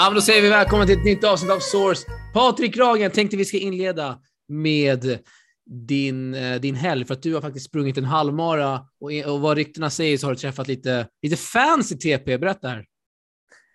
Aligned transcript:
Ja, 0.00 0.04
men 0.04 0.14
då 0.14 0.20
säger 0.20 0.42
vi 0.42 0.48
välkommen 0.48 0.86
till 0.86 0.98
ett 0.98 1.04
nytt 1.04 1.24
avsnitt 1.24 1.50
av 1.50 1.58
Source. 1.58 2.06
Patrik 2.34 2.76
Ragen 2.76 3.10
tänkte 3.10 3.36
vi 3.36 3.44
ska 3.44 3.58
inleda 3.58 4.18
med 4.48 5.18
din, 5.66 6.34
eh, 6.34 6.60
din 6.60 6.74
helg, 6.74 7.04
för 7.04 7.14
att 7.14 7.22
du 7.22 7.34
har 7.34 7.40
faktiskt 7.40 7.66
sprungit 7.66 7.98
en 7.98 8.04
halvmara 8.04 8.80
och, 9.00 9.32
och 9.32 9.40
vad 9.40 9.56
ryktena 9.56 9.90
säger 9.90 10.18
så 10.18 10.26
har 10.26 10.32
du 10.32 10.38
träffat 10.38 10.68
lite, 10.68 11.06
lite 11.22 11.36
fans 11.36 11.92
i 11.92 11.98
TP. 11.98 12.38
Berätta 12.38 12.68
här. 12.68 12.84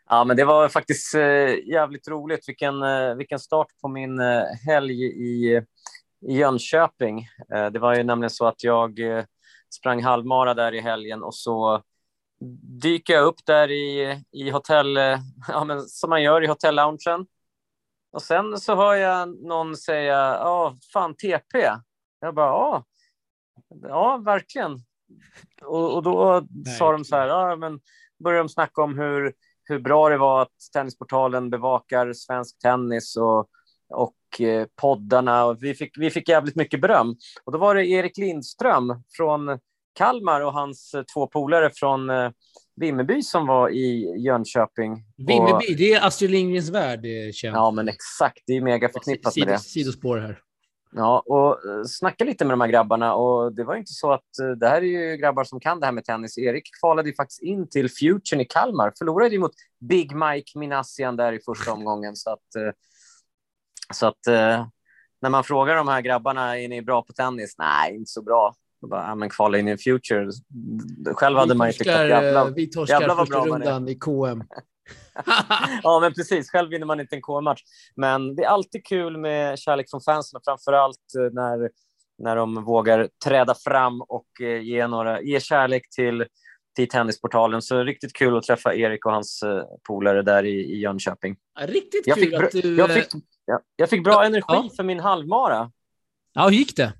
Ja, 0.09 0.23
men 0.23 0.37
det 0.37 0.45
var 0.45 0.69
faktiskt 0.69 1.15
eh, 1.15 1.69
jävligt 1.71 2.07
roligt. 2.07 2.49
Vilken, 2.49 2.83
eh, 2.83 3.15
vilken 3.15 3.39
start 3.39 3.67
på 3.81 3.87
min 3.87 4.19
eh, 4.19 4.43
helg 4.67 5.03
i, 5.03 5.61
i 6.27 6.37
Jönköping. 6.37 7.27
Eh, 7.53 7.65
det 7.65 7.79
var 7.79 7.95
ju 7.95 8.03
nämligen 8.03 8.29
så 8.29 8.47
att 8.47 8.63
jag 8.63 8.99
eh, 8.99 9.23
sprang 9.75 10.03
halvmara 10.03 10.53
där 10.53 10.73
i 10.73 10.81
helgen 10.81 11.23
och 11.23 11.35
så 11.35 11.81
dyker 12.81 13.13
jag 13.13 13.25
upp 13.25 13.45
där 13.45 13.71
i, 13.71 14.19
i 14.31 14.49
hotell, 14.49 14.97
eh, 14.97 15.19
ja, 15.47 15.63
men 15.63 15.81
som 15.81 16.09
man 16.09 16.23
gör 16.23 16.43
i 16.43 16.47
hotelloungen. 16.47 17.27
Och 18.11 18.21
sen 18.21 18.57
så 18.57 18.75
hör 18.75 18.95
jag 18.95 19.43
någon 19.43 19.77
säga, 19.77 20.15
ja, 20.15 20.77
fan 20.93 21.15
TP. 21.15 21.69
Jag 22.19 22.35
bara, 22.35 22.47
ja, 22.47 22.85
ja 23.81 24.17
verkligen. 24.17 24.79
Och, 25.61 25.95
och 25.95 26.03
då 26.03 26.47
Nej. 26.49 26.75
sa 26.75 26.91
de 26.91 27.05
så 27.05 27.15
här, 27.15 27.27
ja, 27.27 27.55
men 27.55 27.79
började 28.23 28.43
de 28.43 28.49
snacka 28.49 28.81
om 28.81 28.97
hur, 28.97 29.33
hur 29.63 29.79
bra 29.79 30.09
det 30.09 30.17
var 30.17 30.41
att 30.41 30.53
Tennisportalen 30.73 31.49
bevakar 31.49 32.13
svensk 32.13 32.59
tennis 32.59 33.15
och, 33.15 33.49
och 33.89 34.41
eh, 34.41 34.67
poddarna. 34.75 35.45
Och 35.45 35.63
vi, 35.63 35.73
fick, 35.73 35.97
vi 35.97 36.09
fick 36.09 36.29
jävligt 36.29 36.55
mycket 36.55 36.81
beröm. 36.81 37.15
Och 37.43 37.51
då 37.51 37.57
var 37.57 37.75
det 37.75 37.87
Erik 37.87 38.17
Lindström 38.17 39.03
från 39.17 39.59
Kalmar 39.93 40.41
och 40.41 40.53
hans 40.53 40.93
eh, 40.93 41.03
två 41.03 41.27
polare 41.27 41.69
från 41.75 42.09
eh, 42.09 42.31
Vimmerby 42.75 43.21
som 43.21 43.47
var 43.47 43.69
i 43.69 44.15
Jönköping. 44.17 45.03
Vimmerby, 45.17 45.73
och... 45.73 45.77
det 45.77 45.93
är 45.93 46.07
Astrid 46.07 46.31
Lindgrens 46.31 46.69
värld, 46.69 47.05
känt. 47.33 47.55
Ja, 47.55 47.71
men 47.71 47.87
exakt. 47.87 48.43
Det 48.47 48.53
är 48.53 48.61
mega 48.61 48.89
förknippat 48.89 49.37
med 49.37 49.47
det. 49.47 49.59
Sidospår 49.59 50.17
här. 50.17 50.39
Ja, 50.95 51.23
och 51.25 51.69
eh, 51.69 51.83
snacka 51.85 52.23
lite 52.23 52.45
med 52.45 52.53
de 52.53 52.61
här 52.61 52.67
grabbarna 52.67 53.15
och 53.15 53.53
det 53.53 53.63
var 53.63 53.75
inte 53.75 53.91
så 53.93 54.11
att 54.11 54.29
det 54.59 54.67
här 54.67 54.81
är 54.81 55.11
ju 55.11 55.17
grabbar 55.17 55.43
som 55.43 55.59
kan 55.59 55.79
det 55.79 55.85
här 55.85 55.93
med 55.93 56.05
tennis. 56.05 56.37
Erik 56.37 56.69
kvalade 56.79 57.09
ju 57.09 57.15
faktiskt 57.15 57.41
in 57.41 57.69
till 57.69 57.89
Future 57.89 58.41
i 58.41 58.45
Kalmar, 58.45 58.93
förlorade 58.97 59.29
ju 59.29 59.39
mot 59.39 59.51
Big 59.79 60.15
Mike 60.15 60.59
Minassian 60.59 61.15
där 61.15 61.33
i 61.33 61.39
första 61.39 61.73
omgången 61.73 62.15
så 62.15 62.29
att 62.29 62.75
så 63.93 64.07
att 64.07 64.27
när 65.21 65.29
man 65.29 65.43
frågar 65.43 65.75
de 65.75 65.87
här 65.87 66.01
grabbarna, 66.01 66.59
är 66.59 66.67
ni 66.67 66.81
bra 66.81 67.01
på 67.01 67.13
tennis? 67.13 67.55
Nej, 67.57 67.95
inte 67.95 68.11
så 68.11 68.21
bra. 68.21 68.55
Bara, 68.89 69.07
ja, 69.07 69.15
men 69.15 69.29
kvala 69.29 69.57
in 69.57 69.67
i 69.67 69.77
future. 69.77 70.29
Själv 71.13 71.37
hade 71.37 71.55
man 71.55 71.67
ju 71.67 71.73
tyckt 71.73 71.89
att 71.89 72.09
jävla, 72.09 72.49
vi 72.49 72.67
torskar 72.67 73.01
jävla 73.01 73.15
första 73.15 73.39
rundan 73.39 73.87
i 73.87 73.95
KM. 73.95 74.43
ja, 75.83 75.99
men 75.99 76.13
precis. 76.13 76.51
Själv 76.51 76.69
vinner 76.69 76.85
man 76.85 76.99
inte 76.99 77.15
en 77.15 77.21
KM-match. 77.21 77.61
Men 77.95 78.35
det 78.35 78.43
är 78.43 78.47
alltid 78.47 78.85
kul 78.85 79.17
med 79.17 79.59
kärlek 79.59 79.89
från 79.89 80.01
fansen, 80.01 80.41
framför 80.45 80.73
allt 80.73 81.15
eh, 81.17 81.33
när, 81.33 81.69
när 82.17 82.35
de 82.35 82.63
vågar 82.63 83.09
träda 83.25 83.55
fram 83.55 84.01
och 84.01 84.41
eh, 84.41 84.61
ge, 84.61 84.87
några, 84.87 85.21
ge 85.21 85.39
kärlek 85.39 85.89
till, 85.95 86.25
till 86.75 86.89
Tennisportalen. 86.89 87.61
Så 87.61 87.83
riktigt 87.83 88.13
kul 88.13 88.37
att 88.37 88.43
träffa 88.43 88.75
Erik 88.75 89.05
och 89.05 89.11
hans 89.11 89.43
polare 89.87 90.21
där 90.21 90.45
i, 90.45 90.73
i 90.73 90.79
Jönköping. 90.79 91.35
Ja, 91.59 91.65
riktigt 91.65 92.07
jag 92.07 92.17
kul 92.17 92.25
fick, 92.25 92.33
att 92.33 92.51
du... 92.51 92.77
Jag 92.77 92.91
fick, 92.91 93.07
jag, 93.45 93.61
jag 93.75 93.89
fick 93.89 94.03
bra 94.03 94.25
energi 94.25 94.45
ja. 94.47 94.69
för 94.75 94.83
min 94.83 94.99
halvmara. 94.99 95.71
Ja, 96.33 96.43
hur 96.43 96.51
gick 96.51 96.75
det? 96.75 96.93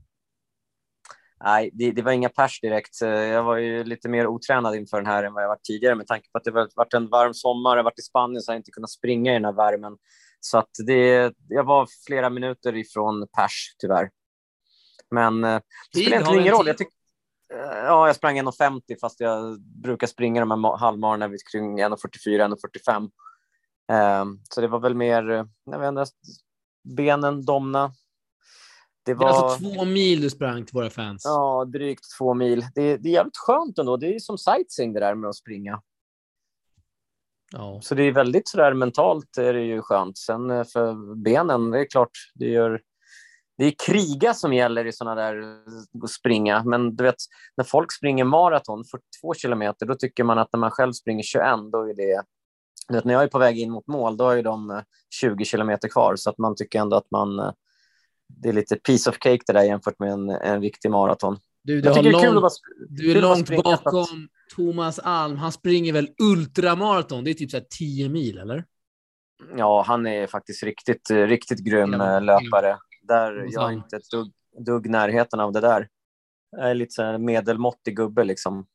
Nej, 1.44 1.70
det, 1.74 1.92
det, 1.92 2.02
var 2.02 2.12
inga 2.12 2.30
pers 2.30 2.62
direkt. 2.62 3.02
Jag 3.02 3.44
var 3.44 3.58
ju 3.58 3.84
lite 3.84 4.10
mer 4.10 4.28
otränad 4.28 4.76
inför 4.76 4.98
den 4.98 5.06
här 5.06 5.24
än 5.24 5.34
vad 5.34 5.44
jag 5.44 5.48
varit 5.48 5.64
tidigare 5.64 5.96
med 5.96 6.08
tanke 6.08 6.30
på 6.32 6.38
att 6.38 6.44
det 6.44 6.52
varit 6.52 6.94
en 6.94 7.10
varm 7.10 7.34
sommar. 7.34 7.78
Jag 7.78 7.84
varit 7.84 8.00
i 8.00 8.02
Spanien 8.02 8.42
så 8.42 8.52
jag 8.52 8.60
inte 8.60 8.72
kunnat 8.72 8.90
springa 8.90 9.32
i 9.32 9.34
den 9.34 9.46
här 9.46 9.54
värmen. 9.54 9.98
Så 10.40 10.58
att 10.58 10.70
det, 10.86 11.34
jag 11.48 11.64
var 11.64 11.88
flera 12.08 12.30
minuter 12.30 12.76
ifrån 12.76 13.28
pers 13.38 13.76
tyvärr. 13.80 14.10
Men 15.12 15.44
eh, 15.44 15.60
det 15.94 16.00
spelar 16.00 16.18
egentligen 16.18 16.42
ingen 16.42 16.54
roll. 16.54 16.68
Jag 16.68 16.78
tyck, 16.78 16.88
eh, 17.54 17.78
ja, 17.78 18.08
jag 18.08 18.16
sprang 18.16 18.40
1,50 18.40 18.82
fast 19.02 19.20
jag 19.20 19.62
brukar 19.62 20.08
springa 20.08 20.40
de 20.40 20.52
här 20.52 20.78
halvmarorna 20.78 21.28
vid 21.28 21.40
kring 21.52 21.84
1,44, 21.84 22.56
1,45. 22.88 23.10
Um, 24.22 24.40
så 24.50 24.62
det 24.62 24.68
var 24.68 24.80
väl 24.80 24.96
mer, 24.96 25.32
eh, 25.32 25.46
jag 25.66 25.80
vet 25.80 25.88
inte, 25.88 26.06
benen 26.96 27.46
domna, 27.46 27.92
det 29.06 29.14
var... 29.14 29.28
Det 29.28 29.34
alltså 29.34 29.60
två 29.60 29.86
mil 29.86 30.22
du 30.22 30.30
sprang 30.30 30.66
till 30.66 30.74
våra 30.74 30.90
fans? 30.90 31.22
Ja, 31.26 31.66
drygt 31.66 32.06
två 32.18 32.34
mil. 32.34 32.66
Det, 32.76 32.98
det 32.98 33.10
är 33.10 33.14
jävligt 33.14 33.38
skönt 33.38 33.80
ändå. 33.80 33.98
Det 33.98 34.16
är 34.16 34.20
som 34.20 34.38
sightseeing 34.38 34.94
det 34.94 35.00
där 35.00 35.16
med 35.16 35.30
att 35.30 35.36
springa. 35.36 35.82
Ja. 37.52 37.80
Så 37.84 37.96
det 37.96 38.04
är 38.04 38.12
väldigt 38.12 38.48
sådär 38.48 38.74
mentalt 38.74 39.38
är 39.38 39.54
det 39.54 39.62
ju 39.62 39.82
skönt. 39.82 40.18
Sen 40.18 40.52
eh, 40.52 40.64
för 40.64 41.16
benen, 41.16 41.72
det 41.72 41.80
är 41.80 41.86
klart, 41.86 42.12
det 42.34 42.46
gör 42.46 42.82
det 43.58 43.66
är 43.66 43.74
kriga 43.86 44.34
som 44.34 44.54
gäller 44.54 44.86
i 44.86 44.92
sådana 44.92 45.22
där 45.22 45.58
att 46.04 46.10
springa. 46.10 46.64
Men 46.64 46.96
du 46.96 47.04
vet, 47.04 47.16
när 47.58 47.64
folk 47.64 47.92
springer 47.92 48.24
maraton, 48.24 48.84
42 48.86 49.34
kilometer, 49.34 49.86
då 49.86 49.96
tycker 49.96 50.24
man 50.24 50.40
att 50.40 50.50
när 50.54 50.60
man 50.60 50.72
själv 50.72 50.92
springer 50.92 51.24
21, 51.24 51.46
då 51.72 51.90
är 51.90 51.94
det... 51.94 52.24
Du 52.88 52.96
vet, 52.96 53.06
när 53.06 53.14
jag 53.14 53.24
är 53.24 53.28
på 53.28 53.40
väg 53.40 53.60
in 53.60 53.72
mot 53.72 53.88
mål, 53.88 54.18
då 54.18 54.30
är 54.30 54.44
de 54.44 54.84
20 55.20 55.42
eh, 55.42 55.46
kilometer 55.46 55.88
kvar, 55.88 56.16
så 56.16 56.30
att 56.30 56.38
man 56.38 56.56
tycker 56.56 56.80
ändå 56.80 56.98
att 56.98 57.12
man 57.12 57.40
eh, 57.40 57.52
det 58.38 58.50
är 58.50 58.54
lite 58.54 58.76
piece 58.76 59.10
of 59.10 59.16
cake 59.20 59.44
det 59.48 59.54
där 59.54 59.64
jämfört 59.64 60.00
med 60.00 60.12
en, 60.12 60.30
en 60.30 60.62
riktig 60.62 60.92
maraton. 60.92 61.38
Du, 61.64 61.82
du, 61.82 61.90
har 61.90 62.04
lång, 62.04 62.42
bara, 62.42 62.50
du 62.90 63.12
är 63.12 63.22
långt 63.22 63.64
bakom 63.64 64.02
att... 64.02 64.56
Thomas 64.56 65.00
Alm. 65.00 65.38
Han 65.38 65.52
springer 65.52 65.94
väl 65.94 66.10
ultramaraton? 66.22 67.24
Det 67.24 67.32
är 67.32 67.34
typ 67.34 67.52
så 67.52 67.60
10 67.80 68.10
mil, 68.10 68.38
eller? 68.38 68.66
Ja, 69.58 69.84
han 69.88 70.08
är 70.08 70.28
faktiskt 70.28 70.64
riktigt, 70.64 71.12
riktigt 71.12 71.60
grym 71.60 71.94
ja, 71.94 72.20
löpare. 72.20 72.78
Där 73.02 73.48
jag 73.52 73.70
är 73.70 73.74
inte 73.74 73.96
ett 73.96 74.10
dugg, 74.12 74.32
dugg 74.66 74.90
närheten 74.90 75.40
av 75.40 75.52
det 75.52 75.62
där. 75.62 75.88
Jag 76.52 76.70
är 76.70 76.76
lite 76.76 76.92
så 76.92 77.18
medelmåttig 77.18 77.96
gubbe 77.96 78.24
liksom. 78.24 78.66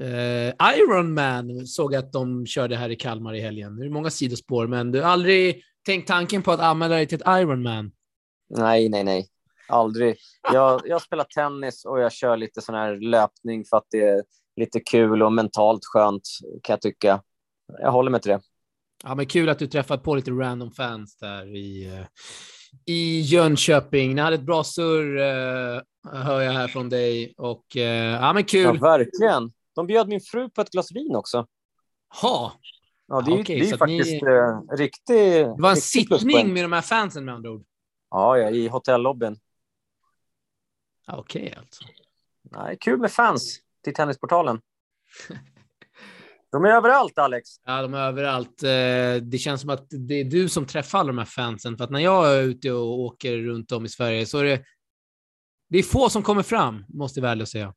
Uh, 0.00 0.52
Iron 0.78 1.14
Man 1.14 1.66
såg 1.66 1.94
att 1.94 2.12
de 2.12 2.46
körde 2.46 2.76
här 2.76 2.90
i 2.90 2.96
Kalmar 2.96 3.34
i 3.34 3.40
helgen. 3.40 3.76
Det 3.76 3.86
är 3.86 3.90
många 3.90 4.10
sidospår, 4.10 4.66
men 4.66 4.92
du 4.92 5.00
har 5.00 5.10
aldrig 5.10 5.62
tänkt 5.86 6.08
tanken 6.08 6.42
på 6.42 6.52
att 6.52 6.60
anmäla 6.60 6.94
dig 6.94 7.06
till 7.06 7.20
ett 7.20 7.40
Ironman? 7.40 7.92
Nej, 8.50 8.88
nej, 8.88 9.04
nej. 9.04 9.28
Aldrig. 9.68 10.16
Jag, 10.52 10.80
jag 10.84 11.02
spelar 11.02 11.24
tennis 11.24 11.84
och 11.84 12.00
jag 12.00 12.12
kör 12.12 12.36
lite 12.36 12.60
sån 12.60 12.74
här 12.74 12.96
löpning 12.96 13.64
för 13.64 13.76
att 13.76 13.86
det 13.90 14.08
är 14.08 14.22
lite 14.56 14.80
kul 14.80 15.22
och 15.22 15.32
mentalt 15.32 15.84
skönt, 15.84 16.22
kan 16.62 16.74
jag 16.74 16.80
tycka. 16.80 17.22
Jag 17.78 17.92
håller 17.92 18.10
mig 18.10 18.20
till 18.20 18.30
det. 18.30 18.40
Ja, 19.04 19.14
men 19.14 19.26
kul 19.26 19.48
att 19.48 19.58
du 19.58 19.66
träffat 19.66 20.02
på 20.02 20.14
lite 20.14 20.30
random 20.30 20.70
fans 20.70 21.16
där 21.16 21.56
i, 21.56 21.86
eh, 21.86 22.06
i 22.86 23.20
Jönköping. 23.20 24.14
Ni 24.14 24.20
hade 24.20 24.36
ett 24.36 24.42
bra 24.42 24.64
surr, 24.64 25.16
uh, 25.16 25.80
hör 26.12 26.40
jag 26.40 26.52
här 26.52 26.68
från 26.68 26.88
dig. 26.88 27.34
Och, 27.36 27.64
uh, 27.76 27.82
ja, 27.82 28.32
men 28.32 28.44
kul. 28.44 28.62
Ja, 28.62 28.72
verkligen. 28.72 29.50
De 29.74 29.86
bjöd 29.86 30.08
min 30.08 30.20
fru 30.20 30.50
på 30.50 30.60
ett 30.60 30.70
glas 30.70 30.92
vin 30.92 31.16
också. 31.16 31.46
Ha, 32.22 32.52
Ja, 33.12 33.20
det 33.20 33.32
är, 33.32 33.40
okay, 33.40 33.60
det 33.60 33.70
är 33.70 33.76
faktiskt 33.76 34.22
ni... 34.22 34.28
eh, 34.28 34.76
riktigt... 34.76 35.06
Det 35.06 35.54
var 35.58 35.70
en 35.70 35.76
sittning 35.76 36.52
med 36.52 36.64
de 36.64 36.72
här 36.72 36.80
fansen 36.80 37.24
med 37.24 37.34
andra 37.34 37.50
ord? 37.50 37.64
Ja, 38.10 38.38
ja 38.38 38.50
i 38.50 38.68
hotellobbyn. 38.68 39.36
Okej, 41.06 41.54
alltså. 41.58 41.84
Nej, 42.42 42.76
kul 42.80 43.00
med 43.00 43.12
fans 43.12 43.60
till 43.84 43.94
Tennisportalen. 43.94 44.60
De 46.52 46.64
är 46.64 46.68
överallt, 46.68 47.18
Alex. 47.18 47.48
Ja, 47.64 47.82
de 47.82 47.94
är 47.94 47.98
överallt. 47.98 48.62
Eh, 48.62 49.22
det 49.22 49.38
känns 49.40 49.60
som 49.60 49.70
att 49.70 49.86
det 49.90 50.14
är 50.14 50.24
du 50.24 50.48
som 50.48 50.66
träffar 50.66 50.98
alla 50.98 51.06
de 51.06 51.18
här 51.18 51.24
fansen, 51.24 51.76
för 51.76 51.84
att 51.84 51.90
när 51.90 52.00
jag 52.00 52.34
är 52.34 52.42
ute 52.42 52.72
och 52.72 53.00
åker 53.00 53.38
runt 53.38 53.72
om 53.72 53.84
i 53.84 53.88
Sverige 53.88 54.26
så 54.26 54.38
är 54.38 54.44
det, 54.44 54.64
det 55.68 55.78
är 55.78 55.82
få 55.82 56.08
som 56.08 56.22
kommer 56.22 56.42
fram, 56.42 56.84
måste 56.88 57.20
jag 57.20 57.22
väl 57.22 57.46
säga. 57.46 57.74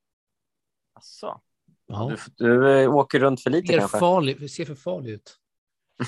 Asså. 0.93 1.41
Ja. 1.87 2.15
Du, 2.37 2.45
du, 2.45 2.81
eh, 2.81 2.95
åker 2.95 3.19
runt 3.19 3.43
för 3.43 3.49
lite 3.49 3.73
kanske? 3.73 3.99
Farlig, 3.99 4.51
ser 4.51 4.65
för 4.65 4.75
farlig 4.75 5.11
ut. 5.11 5.35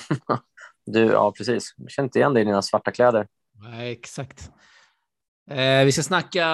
du, 0.86 1.00
ja, 1.00 1.32
precis. 1.32 1.74
Jag 1.76 1.90
känner 1.90 2.06
inte 2.06 2.18
igen 2.18 2.34
dig 2.34 2.42
i 2.42 2.46
dina 2.46 2.62
svarta 2.62 2.90
kläder. 2.90 3.26
Nej, 3.62 3.92
exakt. 3.92 4.50
Eh, 5.50 5.84
vi 5.84 5.92
ska 5.92 6.02
snacka 6.02 6.46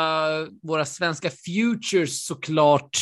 våra 0.63 0.85
svenska 0.85 1.31
futures 1.31 2.27
såklart. 2.27 2.99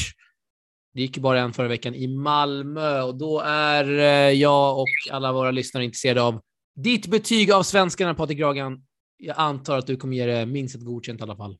Det 0.94 1.00
gick 1.00 1.16
ju 1.16 1.22
bara 1.22 1.40
en 1.40 1.52
förra 1.52 1.68
veckan 1.68 1.94
i 1.94 2.08
Malmö 2.08 3.02
och 3.02 3.18
då 3.18 3.40
är 3.40 3.98
eh, 3.98 4.30
jag 4.30 4.78
och 4.78 4.88
alla 5.10 5.32
våra 5.32 5.50
lyssnare 5.50 5.84
intresserade 5.84 6.22
av 6.22 6.40
ditt 6.74 7.06
betyg 7.06 7.52
av 7.52 7.62
svenskarna, 7.62 8.14
Patrik 8.14 8.38
Gragan. 8.38 8.84
Jag 9.16 9.36
antar 9.38 9.78
att 9.78 9.86
du 9.86 9.96
kommer 9.96 10.16
ge 10.16 10.26
det 10.26 10.46
minst 10.46 10.74
ett 10.74 10.84
godkänt 10.84 11.20
i 11.20 11.22
alla 11.22 11.36
fall. 11.36 11.58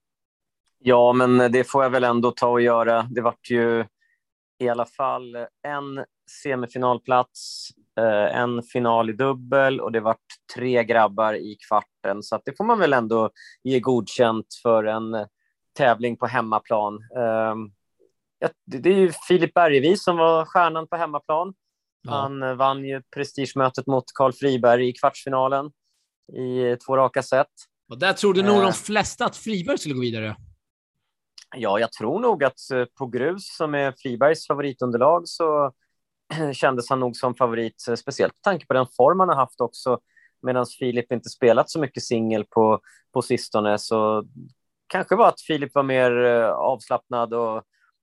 Ja, 0.79 1.13
men 1.13 1.53
det 1.53 1.65
får 1.65 1.83
jag 1.83 1.91
väl 1.91 2.05
ändå 2.05 2.31
ta 2.31 2.49
och 2.49 2.61
göra. 2.61 3.09
Det 3.11 3.21
vart 3.21 3.51
ju 3.51 3.85
i 4.63 4.69
alla 4.69 4.87
fall 4.87 5.37
en 5.69 6.05
semifinalplats, 6.43 7.69
eh, 8.01 8.39
en 8.41 8.63
final 8.63 9.11
i 9.11 9.13
dubbel 9.13 9.81
och 9.81 9.93
det 9.93 10.01
vart 10.01 10.27
tre 10.55 10.85
grabbar 10.85 11.35
i 11.35 11.57
kvarten. 11.69 12.23
Så 12.23 12.41
det 12.45 12.57
får 12.57 12.65
man 12.65 12.79
väl 12.79 12.93
ändå 12.93 13.31
ge 13.63 13.81
godkänt 13.81 14.47
för 14.63 14.85
en 14.85 15.27
tävling 15.79 16.17
på 16.17 16.27
hemmaplan. 16.27 16.95
Ehm, 16.95 17.73
det 18.67 18.91
är 18.91 18.99
ju 18.99 19.13
Filip 19.29 19.55
Bergevi 19.55 19.97
som 19.97 20.17
var 20.17 20.45
stjärnan 20.45 20.89
på 20.89 20.97
hemmaplan. 20.97 21.55
Han 22.09 22.57
vann 22.57 22.85
ju 22.85 23.03
prestigemötet 23.15 23.87
mot 23.87 24.05
Karl 24.15 24.33
Friberg 24.33 24.89
i 24.89 24.93
kvartsfinalen 24.93 25.71
i 26.33 26.77
två 26.77 26.97
raka 26.97 27.23
set. 27.23 27.47
Och 27.89 27.99
där 27.99 28.13
trodde 28.13 28.43
nog 28.43 28.63
de 28.63 28.73
flesta 28.73 29.25
att 29.25 29.37
Friberg 29.37 29.79
skulle 29.79 29.95
gå 29.95 30.01
vidare. 30.01 30.37
Ja, 31.55 31.79
jag 31.79 31.93
tror 31.93 32.21
nog 32.21 32.45
att 32.45 32.71
eh, 32.73 32.85
på 32.85 33.07
grus, 33.07 33.57
som 33.57 33.75
är 33.75 33.95
Fribergs 34.03 34.47
favoritunderlag, 34.47 35.29
så 35.29 35.73
kändes 36.53 36.91
han 36.91 37.01
nog 37.01 37.17
som 37.17 37.35
favorit, 37.35 37.89
eh, 37.89 37.95
speciellt 37.95 38.35
med 38.35 38.43
tanke 38.43 38.67
på 38.67 38.75
den 38.75 38.87
form 38.97 39.21
han 39.21 39.29
har 39.29 39.37
haft 39.37 39.61
också. 39.61 39.99
Medan 40.43 40.67
Filip 40.79 41.13
inte 41.13 41.29
spelat 41.29 41.71
så 41.71 41.81
mycket 41.81 42.03
singel 42.03 42.45
på, 42.45 42.81
på 43.13 43.23
sistone 43.23 43.79
så 43.79 44.25
kanske 44.87 45.17
var 45.17 45.29
att 45.29 45.41
Filip 45.41 45.75
var 45.75 45.83
mer 45.83 46.25
eh, 46.25 46.51
avslappnad 46.51 47.35
och, 47.35 47.63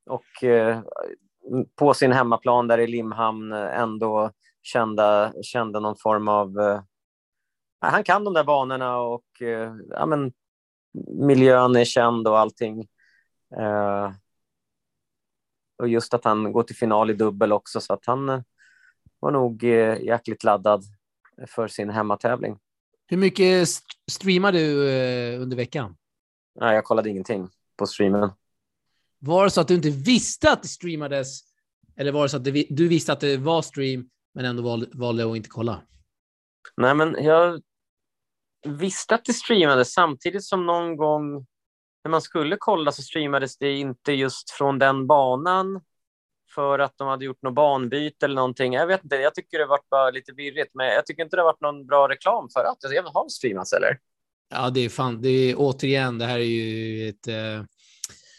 och 0.09 0.25
på 1.75 1.93
sin 1.93 2.11
hemmaplan 2.11 2.67
där 2.67 2.77
i 2.77 2.87
Limhamn 2.87 3.51
ändå 3.53 4.31
kände, 4.61 5.33
kände 5.41 5.79
någon 5.79 5.95
form 5.95 6.27
av... 6.27 6.81
Han 7.81 8.03
kan 8.03 8.23
de 8.23 8.33
där 8.33 8.43
banorna 8.43 8.97
och 8.97 9.25
ja, 9.89 10.05
men, 10.05 10.31
miljön 11.07 11.75
är 11.75 11.85
känd 11.85 12.27
och 12.27 12.39
allting. 12.39 12.87
Eh, 13.57 14.11
och 15.77 15.87
just 15.87 16.13
att 16.13 16.25
han 16.25 16.51
går 16.51 16.63
till 16.63 16.75
final 16.75 17.09
i 17.09 17.13
dubbel 17.13 17.51
också, 17.51 17.81
så 17.81 17.93
att 17.93 18.05
han 18.05 18.29
eh, 18.29 18.41
var 19.19 19.31
nog 19.31 19.63
eh, 19.63 20.01
jäkligt 20.01 20.43
laddad 20.43 20.83
för 21.47 21.67
sin 21.67 21.89
hemmatävling. 21.89 22.59
Hur 23.07 23.17
mycket 23.17 23.67
streamar 24.11 24.51
du 24.51 24.89
eh, 24.89 25.41
under 25.41 25.57
veckan? 25.57 25.95
Nej, 26.59 26.75
jag 26.75 26.83
kollade 26.83 27.09
ingenting 27.09 27.49
på 27.77 27.87
streamen. 27.87 28.31
Var 29.19 29.43
det 29.43 29.49
så 29.49 29.61
att 29.61 29.67
du 29.67 29.75
inte 29.75 29.89
visste 29.89 30.51
att 30.51 30.61
det 30.61 30.67
streamades? 30.67 31.39
Eller 31.95 32.11
var 32.11 32.23
det 32.23 32.29
så 32.29 32.37
att 32.37 32.43
du 32.69 32.87
visste 32.87 33.13
att 33.13 33.19
det 33.19 33.37
var 33.37 33.61
stream, 33.61 34.09
men 34.33 34.45
ändå 34.45 34.87
valde, 34.93 35.31
att 35.31 35.37
inte 35.37 35.49
kolla? 35.49 35.81
Nej, 36.77 36.95
men 36.95 37.23
jag 37.23 37.61
visste 38.67 39.15
att 39.15 39.25
det 39.25 39.33
streamades 39.33 39.93
samtidigt 39.93 40.43
som 40.43 40.65
någon 40.65 40.97
gång 40.97 41.45
när 42.09 42.11
man 42.11 42.21
skulle 42.21 42.55
kolla 42.59 42.91
så 42.91 43.01
streamades 43.01 43.57
det 43.57 43.71
inte 43.71 44.13
just 44.13 44.49
från 44.49 44.79
den 44.79 45.07
banan 45.07 45.81
för 46.55 46.79
att 46.79 46.97
de 46.97 47.07
hade 47.07 47.25
gjort 47.25 47.41
något 47.41 47.53
banbyte 47.53 48.25
eller 48.25 48.35
någonting. 48.35 48.73
Jag 48.73 48.87
vet 48.87 49.03
inte, 49.03 49.15
jag 49.15 49.35
tycker 49.35 49.59
det 49.59 49.65
var 49.65 49.79
bara 49.91 50.11
lite 50.11 50.31
virrigt, 50.31 50.71
men 50.73 50.87
jag 50.87 51.05
tycker 51.05 51.23
inte 51.23 51.35
det 51.35 51.41
har 51.41 51.47
varit 51.49 51.61
någon 51.61 51.85
bra 51.85 52.09
reklam 52.09 52.49
för 52.53 52.63
att 52.63 52.77
det 52.81 53.09
har 53.13 53.29
streamats 53.29 53.73
eller? 53.73 53.99
Ja, 54.49 54.69
det 54.69 54.79
är 54.79 54.89
fan, 54.89 55.21
det 55.21 55.29
är 55.29 55.55
återigen, 55.57 56.17
det 56.17 56.25
här 56.25 56.39
är 56.39 56.43
ju 56.43 57.09
ett 57.09 57.27
eh 57.27 57.63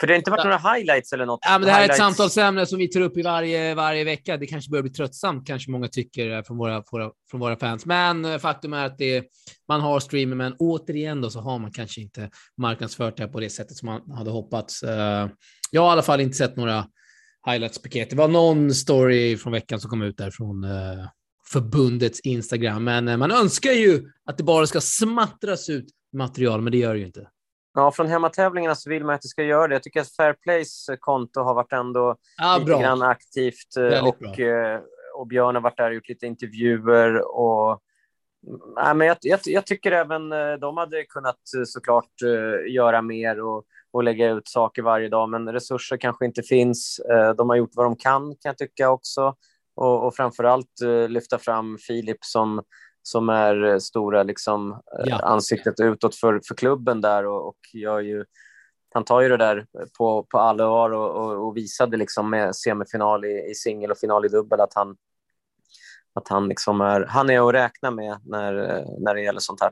för 0.01 0.07
det 0.07 0.13
har 0.13 0.19
inte 0.19 0.31
varit 0.31 0.45
några 0.45 0.75
highlights 0.75 1.13
eller 1.13 1.27
något? 1.27 1.41
Ja, 1.43 1.51
men 1.59 1.63
det 1.63 1.73
här 1.73 1.81
highlights. 1.81 2.01
är 2.01 2.05
ett 2.05 2.17
samtalsämne 2.17 2.67
som 2.67 2.79
vi 2.79 2.89
tar 2.89 3.01
upp 3.01 3.17
i 3.17 3.23
varje, 3.23 3.75
varje 3.75 4.05
vecka. 4.05 4.37
Det 4.37 4.47
kanske 4.47 4.71
börjar 4.71 4.83
bli 4.83 4.93
tröttsamt, 4.93 5.47
kanske 5.47 5.71
många 5.71 5.89
tycker 5.89 6.43
från 6.43 6.57
våra, 6.57 6.83
våra, 6.93 7.11
från 7.31 7.41
våra 7.41 7.57
fans. 7.57 7.87
Men 7.87 8.25
eh, 8.25 8.39
faktum 8.39 8.73
är 8.73 8.87
att 8.87 8.99
det, 8.99 9.25
man 9.69 9.81
har 9.81 10.01
streamer, 10.01 10.37
men 10.37 10.55
återigen 10.59 11.21
då 11.21 11.31
så 11.31 11.41
har 11.41 11.59
man 11.59 11.73
kanske 11.73 12.01
inte 12.01 12.31
marknadsfört 12.57 13.17
det 13.17 13.29
på 13.29 13.41
det 13.41 13.51
sättet 13.51 13.77
som 13.77 13.87
man 13.87 14.11
hade 14.11 14.31
hoppats. 14.31 14.83
Eh, 14.83 15.29
jag 15.71 15.83
har 15.83 15.89
i 15.89 15.93
alla 15.93 16.03
fall 16.03 16.21
inte 16.21 16.37
sett 16.37 16.57
några 16.57 16.87
highlights-paket. 17.47 18.11
Det 18.11 18.17
var 18.17 18.29
någon 18.29 18.75
story 18.75 19.37
från 19.37 19.53
veckan 19.53 19.81
som 19.81 19.91
kom 19.91 20.03
ut 20.03 20.17
där 20.17 20.31
från 20.31 20.65
eh, 20.65 21.07
förbundets 21.53 22.21
Instagram, 22.21 22.85
men 22.85 23.19
man 23.19 23.31
önskar 23.31 23.73
ju 23.73 24.05
att 24.25 24.39
det 24.39 24.45
bara 24.45 24.67
ska 24.67 24.81
smattras 24.81 25.69
ut 25.69 25.87
material, 26.13 26.61
men 26.61 26.73
det 26.73 26.79
gör 26.79 26.95
det 26.95 27.01
ju 27.01 27.07
inte. 27.07 27.29
Ja, 27.75 27.93
från 27.93 28.07
hemmatävlingarna 28.07 28.75
så 28.75 28.91
vill 28.91 29.05
man 29.05 29.15
att 29.15 29.23
det 29.23 29.29
ska 29.29 29.43
göra 29.43 29.69
det. 29.69 29.75
Jag 29.75 29.83
tycker 29.83 30.01
att 30.01 30.17
Fairplays 30.17 30.87
konto 31.01 31.41
har 31.41 31.55
varit 31.55 31.73
ändå 31.73 32.17
ah, 32.43 32.59
lite 32.59 32.67
bra. 32.67 32.81
grann 32.81 33.03
aktivt 33.03 33.77
och, 34.03 34.41
eh, 34.41 34.81
och 35.15 35.27
Björn 35.27 35.55
har 35.55 35.63
varit 35.63 35.77
där 35.77 35.89
och 35.89 35.95
gjort 35.95 36.09
lite 36.09 36.27
intervjuer. 36.27 37.37
Och, 37.37 37.81
nej, 38.77 38.95
men 38.95 39.07
jag, 39.07 39.17
jag, 39.21 39.41
jag, 39.45 39.67
tycker 39.67 39.93
även 39.93 40.33
eh, 40.33 40.53
de 40.53 40.77
hade 40.77 41.05
kunnat 41.05 41.37
eh, 41.57 41.65
såklart 41.65 42.21
göra 42.69 43.03
mer 43.03 43.41
och, 43.41 43.65
och 43.93 44.05
lägga 44.05 44.31
ut 44.31 44.49
saker 44.49 44.83
varje 44.83 45.09
dag, 45.09 45.29
men 45.29 45.53
resurser 45.53 45.97
kanske 45.97 46.25
inte 46.25 46.43
finns. 46.43 47.01
De 47.37 47.49
har 47.49 47.57
gjort 47.57 47.75
vad 47.75 47.87
de 47.87 47.97
kan, 47.97 48.23
kan 48.23 48.37
jag 48.43 48.59
tycka 48.59 48.91
också. 48.91 49.35
Och, 49.75 50.07
och 50.07 50.15
framför 50.15 50.45
allt 50.45 50.81
lyfta 51.09 51.39
fram 51.39 51.79
Filip 51.79 52.25
som 52.25 52.63
som 53.03 53.29
är 53.29 53.65
eh, 53.65 53.79
stora 53.79 54.23
liksom, 54.23 54.73
eh, 54.73 55.05
ja. 55.05 55.19
ansiktet 55.19 55.81
utåt 55.81 56.15
för, 56.15 56.41
för 56.49 56.55
klubben 56.55 57.01
där 57.01 57.27
och, 57.27 57.49
och 57.49 57.59
gör 57.73 58.01
ju, 58.01 58.25
han 58.95 59.05
tar 59.05 59.21
ju 59.21 59.29
det 59.29 59.37
där 59.37 59.67
på, 59.99 60.23
på 60.23 60.39
allvar 60.39 60.91
och, 60.91 61.11
och, 61.11 61.47
och 61.47 61.57
visade 61.57 61.97
liksom 61.97 62.31
med 62.31 62.57
semifinal 62.57 63.25
i, 63.25 63.51
i 63.51 63.55
singel 63.55 63.91
och 63.91 63.99
final 63.99 64.25
i 64.25 64.29
dubbel 64.29 64.61
att 64.61 64.75
han, 64.75 64.97
att 66.15 66.29
han, 66.29 66.49
liksom 66.49 66.81
är, 66.81 67.01
han 67.01 67.31
är 67.31 67.49
att 67.49 67.55
räkna 67.55 67.91
med 67.91 68.19
när, 68.25 68.55
när 69.01 69.15
det 69.15 69.23
gäller 69.23 69.41
sånt 69.41 69.61
här. 69.61 69.71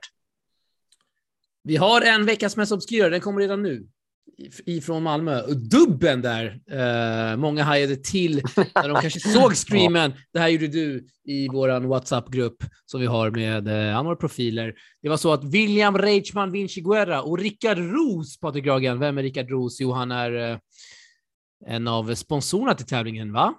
Vi 1.63 1.77
har 1.77 2.01
en 2.01 2.27
veckas 2.27 2.57
mest 2.57 2.73
obskyra, 2.73 3.09
den 3.09 3.21
kommer 3.21 3.41
redan 3.41 3.63
nu 3.63 3.89
ifrån 4.67 5.03
Malmö. 5.03 5.43
Dubben 5.47 6.23
där, 6.23 6.61
eh, 6.71 7.37
många 7.37 7.63
hajade 7.63 7.97
till 7.97 8.43
när 8.75 8.89
de 8.89 9.01
kanske 9.01 9.21
såg 9.35 9.57
streamen. 9.57 10.13
Det 10.33 10.39
här 10.39 10.49
gjorde 10.49 10.67
du 10.67 11.07
i 11.25 11.49
vår 11.49 11.81
WhatsApp-grupp 11.81 12.65
som 12.87 13.01
vi 13.01 13.07
har 13.07 13.31
med 13.31 13.69
eh, 13.69 14.03
några 14.03 14.17
profiler. 14.17 14.75
Det 15.03 15.09
var 15.09 15.17
så 15.17 15.33
att 15.33 15.45
William 15.45 15.99
Reichman 15.99 16.53
Vinci 16.53 16.81
Guerra 16.81 17.23
och 17.23 17.39
Rickard 17.39 17.79
Ros, 17.79 18.41
Patrik 18.41 18.65
Gragen, 18.65 18.99
vem 18.99 19.19
är 19.19 19.23
Rickard 19.23 19.51
Ros? 19.51 19.81
Jo, 19.81 19.93
han 19.93 20.11
är 20.11 20.51
eh, 20.51 20.59
en 21.67 21.89
av 21.89 22.15
sponsorerna 22.15 22.75
till 22.75 22.87
tävlingen, 22.87 23.33
va? 23.33 23.55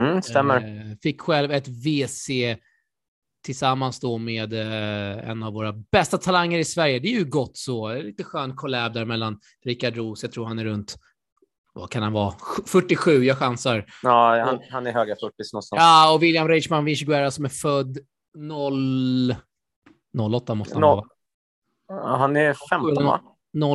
Mm, 0.00 0.22
stämmer. 0.22 0.56
Eh, 0.56 0.96
fick 1.02 1.20
själv 1.20 1.52
ett 1.52 1.68
WC 1.68 2.30
tillsammans 3.42 4.00
då 4.00 4.18
med 4.18 4.52
eh, 4.52 5.30
en 5.30 5.42
av 5.42 5.52
våra 5.52 5.72
bästa 5.72 6.18
talanger 6.18 6.58
i 6.58 6.64
Sverige. 6.64 6.98
Det 6.98 7.08
är 7.08 7.18
ju 7.18 7.24
gott 7.24 7.56
så. 7.56 7.92
Lite 7.94 8.24
skön 8.24 8.56
collab 8.56 8.92
där 8.92 9.04
mellan 9.04 9.40
Rickard 9.64 9.96
Roos, 9.96 10.22
jag 10.22 10.32
tror 10.32 10.46
han 10.46 10.58
är 10.58 10.64
runt 10.64 10.96
vad 11.72 11.90
kan 11.90 12.02
han 12.02 12.12
vara? 12.12 12.34
47, 12.66 13.24
jag 13.24 13.38
chansar. 13.38 13.86
Ja, 14.02 14.44
han, 14.44 14.60
han 14.70 14.86
är 14.86 14.92
höga 14.92 15.14
40 15.14 15.24
någonstans. 15.24 15.64
Ja, 15.70 16.14
och 16.14 16.22
William 16.22 16.48
Reichman 16.48 16.84
Vichiguera 16.84 17.30
som 17.30 17.44
är 17.44 17.48
född 17.48 17.98
0... 18.34 19.34
08 20.18 20.54
måste 20.54 20.74
han 20.74 20.82
vara. 20.82 21.04
Han 22.18 22.36
är 22.36 22.56
15, 22.70 23.04
va? 23.04 23.20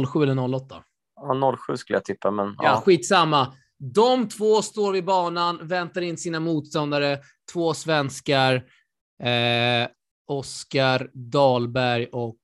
07 0.07 0.23
eller 0.23 0.55
08. 0.55 0.83
Ja, 1.15 1.57
07 1.67 1.77
skulle 1.77 1.97
jag 1.97 2.05
tippa, 2.05 2.31
men... 2.31 2.55
Ja, 2.57 2.63
ja, 2.63 2.81
skitsamma. 2.85 3.53
De 3.77 4.29
två 4.29 4.61
står 4.61 4.93
vid 4.93 5.05
banan, 5.05 5.67
väntar 5.67 6.01
in 6.01 6.17
sina 6.17 6.39
motståndare, 6.39 7.19
två 7.53 7.73
svenskar. 7.73 8.63
Eh, 9.23 9.87
Oskar 10.27 11.09
Dahlberg 11.13 12.05
och 12.05 12.39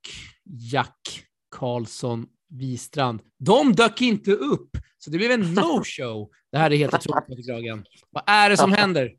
Jack 0.72 1.26
Karlsson 1.56 2.28
Wistrand. 2.50 3.22
De 3.40 3.74
dök 3.74 4.02
inte 4.02 4.32
upp, 4.32 4.70
så 4.98 5.10
det 5.10 5.18
blev 5.18 5.32
en 5.32 5.44
no-show. 5.56 6.30
Det 6.52 6.58
här 6.58 6.72
är 6.72 6.78
helt 6.78 6.94
otroligt, 6.94 7.48
Gragen. 7.48 7.86
Vad 8.10 8.24
är 8.28 8.50
det 8.50 8.58
som 8.58 8.74
händer? 8.74 9.12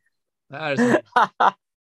Vad 0.48 0.60
är 0.60 0.70
det 0.70 0.76
som 0.76 0.96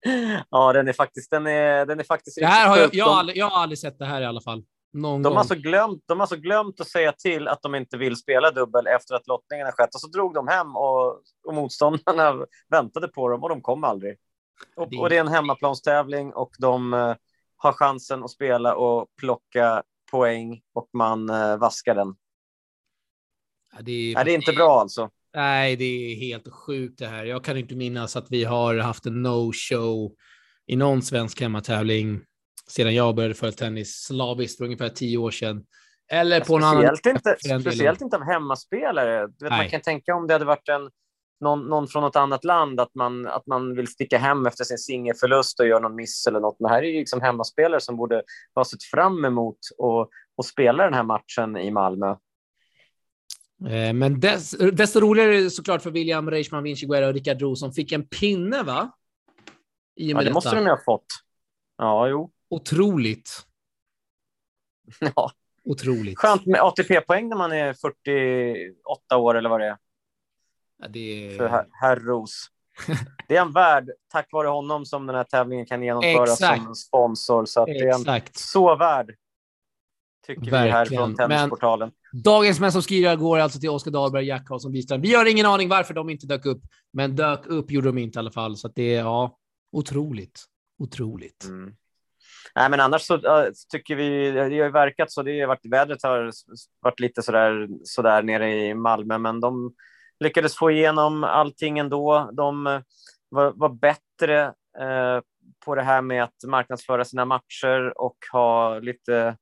ja, 0.50 0.72
den 0.72 0.88
är 0.88 0.92
faktiskt, 0.92 1.30
den 1.30 1.46
är, 1.46 1.86
den 1.86 2.00
är 2.00 2.04
faktiskt 2.04 2.38
det 2.40 2.46
här 2.46 2.68
har 2.68 2.78
jag, 2.78 2.94
jag, 2.94 3.06
har 3.06 3.18
aldrig, 3.18 3.38
jag 3.38 3.50
har 3.50 3.62
aldrig 3.62 3.78
sett 3.78 3.98
det 3.98 4.06
här 4.06 4.22
i 4.22 4.24
alla 4.24 4.40
fall. 4.40 4.62
Någon 4.92 5.22
de, 5.22 5.32
har 5.32 5.38
alltså 5.38 5.54
glömt, 5.54 6.02
de 6.06 6.18
har 6.18 6.22
alltså 6.22 6.36
glömt 6.36 6.80
att 6.80 6.88
säga 6.88 7.12
till 7.12 7.48
att 7.48 7.62
de 7.62 7.74
inte 7.74 7.96
vill 7.96 8.16
spela 8.16 8.50
dubbel 8.50 8.86
efter 8.86 9.14
att 9.14 9.26
lottningen 9.26 9.66
har 9.66 9.72
skett 9.72 9.94
och 9.94 10.00
så 10.00 10.08
drog 10.08 10.34
de 10.34 10.48
hem 10.48 10.76
och, 10.76 11.22
och 11.46 11.54
motståndarna 11.54 12.46
väntade 12.70 13.08
på 13.08 13.28
dem 13.28 13.42
och 13.42 13.48
de 13.48 13.60
kom 13.60 13.84
aldrig. 13.84 14.16
Och, 14.76 14.94
och 15.00 15.08
det 15.08 15.16
är 15.16 15.20
en 15.20 15.28
hemmaplanstävling 15.28 16.32
och 16.32 16.50
de 16.58 16.94
uh, 16.94 17.14
har 17.56 17.72
chansen 17.72 18.24
att 18.24 18.30
spela 18.30 18.74
och 18.74 19.06
plocka 19.20 19.82
poäng 20.10 20.60
och 20.74 20.88
man 20.92 21.30
uh, 21.30 21.56
vaskar 21.56 21.94
den. 21.94 22.14
Ja, 23.76 23.78
det, 23.82 23.92
är, 23.92 24.14
Nej, 24.14 24.24
det 24.24 24.30
är 24.30 24.34
inte 24.34 24.52
bra 24.52 24.80
alltså. 24.80 25.10
Nej, 25.34 25.76
det 25.76 25.84
är 25.84 26.16
helt 26.16 26.52
sjukt 26.52 26.98
det 26.98 27.06
här. 27.06 27.24
Jag 27.24 27.44
kan 27.44 27.56
inte 27.56 27.74
minnas 27.74 28.16
att 28.16 28.30
vi 28.30 28.44
har 28.44 28.78
haft 28.78 29.06
en 29.06 29.26
no-show 29.26 30.12
i 30.66 30.76
någon 30.76 31.02
svensk 31.02 31.40
hemmatävling 31.40 32.20
sedan 32.68 32.94
jag 32.94 33.14
började 33.14 33.34
följa 33.34 33.52
tennis 33.52 34.04
slaviskt 34.06 34.58
för 34.58 34.64
ungefär 34.64 34.88
tio 34.88 35.18
år 35.18 35.30
sedan. 35.30 35.64
Eller 36.10 36.40
på 36.40 36.58
någon 36.58 36.96
speciellt 36.96 37.06
annan... 37.06 37.56
Inte, 37.56 37.60
speciellt 37.60 38.00
inte 38.00 38.16
av 38.16 38.22
hemmaspelare. 38.22 39.26
Vet, 39.26 39.50
man 39.50 39.68
kan 39.68 39.80
tänka 39.80 40.14
om 40.14 40.26
det 40.26 40.32
hade 40.32 40.44
varit 40.44 40.68
en 40.68 40.90
någon, 41.40 41.68
någon 41.68 41.88
från 41.88 42.02
något 42.02 42.16
annat 42.16 42.44
land 42.44 42.80
att 42.80 42.94
man, 42.94 43.26
att 43.26 43.46
man 43.46 43.76
vill 43.76 43.88
sticka 43.88 44.18
hem 44.18 44.46
efter 44.46 44.64
sin 44.64 44.78
singelförlust 44.78 45.60
och 45.60 45.66
göra 45.66 45.80
någon 45.80 45.94
miss 45.94 46.26
eller 46.26 46.40
något. 46.40 46.60
Men 46.60 46.70
här 46.70 46.82
är 46.82 46.86
ju 46.86 46.98
liksom 46.98 47.20
hemmaspelare 47.20 47.80
som 47.80 47.96
borde 47.96 48.22
ha 48.54 48.64
sett 48.64 48.82
fram 48.82 49.24
emot 49.24 49.58
och, 49.78 50.10
och 50.36 50.44
spela 50.44 50.84
den 50.84 50.94
här 50.94 51.02
matchen 51.02 51.56
i 51.56 51.70
Malmö. 51.70 52.16
Eh, 53.66 53.92
men 53.92 54.20
dess, 54.20 54.50
desto 54.72 55.00
roligare 55.00 55.36
är 55.36 55.42
det 55.42 55.50
såklart 55.50 55.82
för 55.82 55.90
William 55.90 56.30
Reichman, 56.30 56.62
Vinci 56.62 56.86
Guerra 56.86 57.08
och 57.08 57.14
Rickard 57.14 57.42
Roos 57.42 57.60
som 57.60 57.72
fick 57.72 57.92
en 57.92 58.06
pinne, 58.06 58.62
va? 58.62 58.92
I 59.96 60.10
ja, 60.10 60.22
det 60.22 60.32
måste 60.32 60.54
de 60.54 60.64
ju 60.64 60.70
ha 60.70 60.80
fått. 60.84 61.06
Ja, 61.76 62.08
jo. 62.08 62.30
Otroligt. 62.50 63.30
Ja. 65.16 65.30
Otroligt. 65.64 66.18
Skönt 66.18 66.46
med 66.46 66.60
ATP-poäng 66.60 67.28
när 67.28 67.36
man 67.36 67.52
är 67.52 67.74
48 67.74 69.16
år 69.16 69.34
eller 69.34 69.50
vad 69.50 69.60
det 69.60 69.66
är. 69.66 69.76
Ja, 70.78 70.88
det 70.88 71.26
är... 71.26 71.36
För 71.36 71.48
herr, 71.48 71.66
herr 71.80 71.96
Ros. 71.96 72.46
det 73.28 73.36
är 73.36 73.42
en 73.42 73.52
värd 73.52 73.90
tack 74.12 74.28
vare 74.32 74.48
honom 74.48 74.86
som 74.86 75.06
den 75.06 75.16
här 75.16 75.24
tävlingen 75.24 75.66
kan 75.66 75.82
genomföras 75.82 76.30
Exakt. 76.30 76.58
som 76.58 76.68
en 76.68 76.74
sponsor. 76.74 77.44
Så 77.44 77.60
att 77.60 77.66
det 77.66 77.78
är 77.78 78.16
en 78.16 78.22
så 78.32 78.76
värd, 78.76 79.14
tycker 80.26 80.50
Verkligen. 80.50 80.64
vi 80.64 80.70
här 80.70 80.84
från 80.84 81.16
Tennisportalen. 81.16 81.90
Men 82.12 82.22
dagens 82.22 82.60
mest 82.60 82.72
som 82.72 82.82
skriver 82.82 83.16
går 83.16 83.38
alltså 83.38 83.60
till 83.60 83.70
Oskar 83.70 83.90
Dahlberg, 83.90 84.26
Jack 84.26 84.46
Karlsson, 84.46 84.72
Wistrand. 84.72 85.02
Vi 85.02 85.14
har 85.14 85.30
ingen 85.30 85.46
aning 85.46 85.68
varför 85.68 85.94
de 85.94 86.10
inte 86.10 86.26
dök 86.26 86.46
upp, 86.46 86.62
men 86.92 87.16
dök 87.16 87.46
upp 87.46 87.70
gjorde 87.70 87.88
de 87.88 87.98
inte 87.98 88.18
i 88.18 88.20
alla 88.20 88.30
fall. 88.30 88.56
Så 88.56 88.66
att 88.66 88.74
det 88.74 88.94
är 88.94 89.00
ja, 89.00 89.38
otroligt. 89.72 90.44
Otroligt. 90.78 91.44
Mm. 91.44 91.74
Nej, 92.54 92.70
men 92.70 92.80
annars 92.80 93.02
så 93.02 93.16
uh, 93.16 93.50
tycker 93.72 93.96
vi, 93.96 94.30
det 94.30 94.40
har 94.40 94.48
ju 94.48 94.70
verkat 94.70 95.12
så, 95.12 95.22
det 95.22 95.40
har 95.40 95.46
varit, 95.46 95.66
vädret 95.66 96.02
har 96.02 96.32
varit 96.80 97.00
lite 97.00 97.22
sådär, 97.22 97.68
sådär 97.84 98.22
nere 98.22 98.54
i 98.54 98.74
Malmö, 98.74 99.18
men 99.18 99.40
de 99.40 99.74
lyckades 100.24 100.56
få 100.56 100.70
igenom 100.70 101.24
allting 101.24 101.78
ändå. 101.78 102.30
De 102.32 102.66
uh, 102.66 102.80
var, 103.28 103.52
var, 103.56 103.68
bättre 103.68 104.46
uh, 104.80 105.20
på 105.64 105.74
det 105.74 105.82
här 105.82 106.02
med 106.02 106.22
att 106.22 106.44
marknadsföra 106.46 107.04
sina 107.04 107.24
matcher 107.24 107.92
och 108.00 108.16
ha 108.32 108.78
lite 108.78 109.36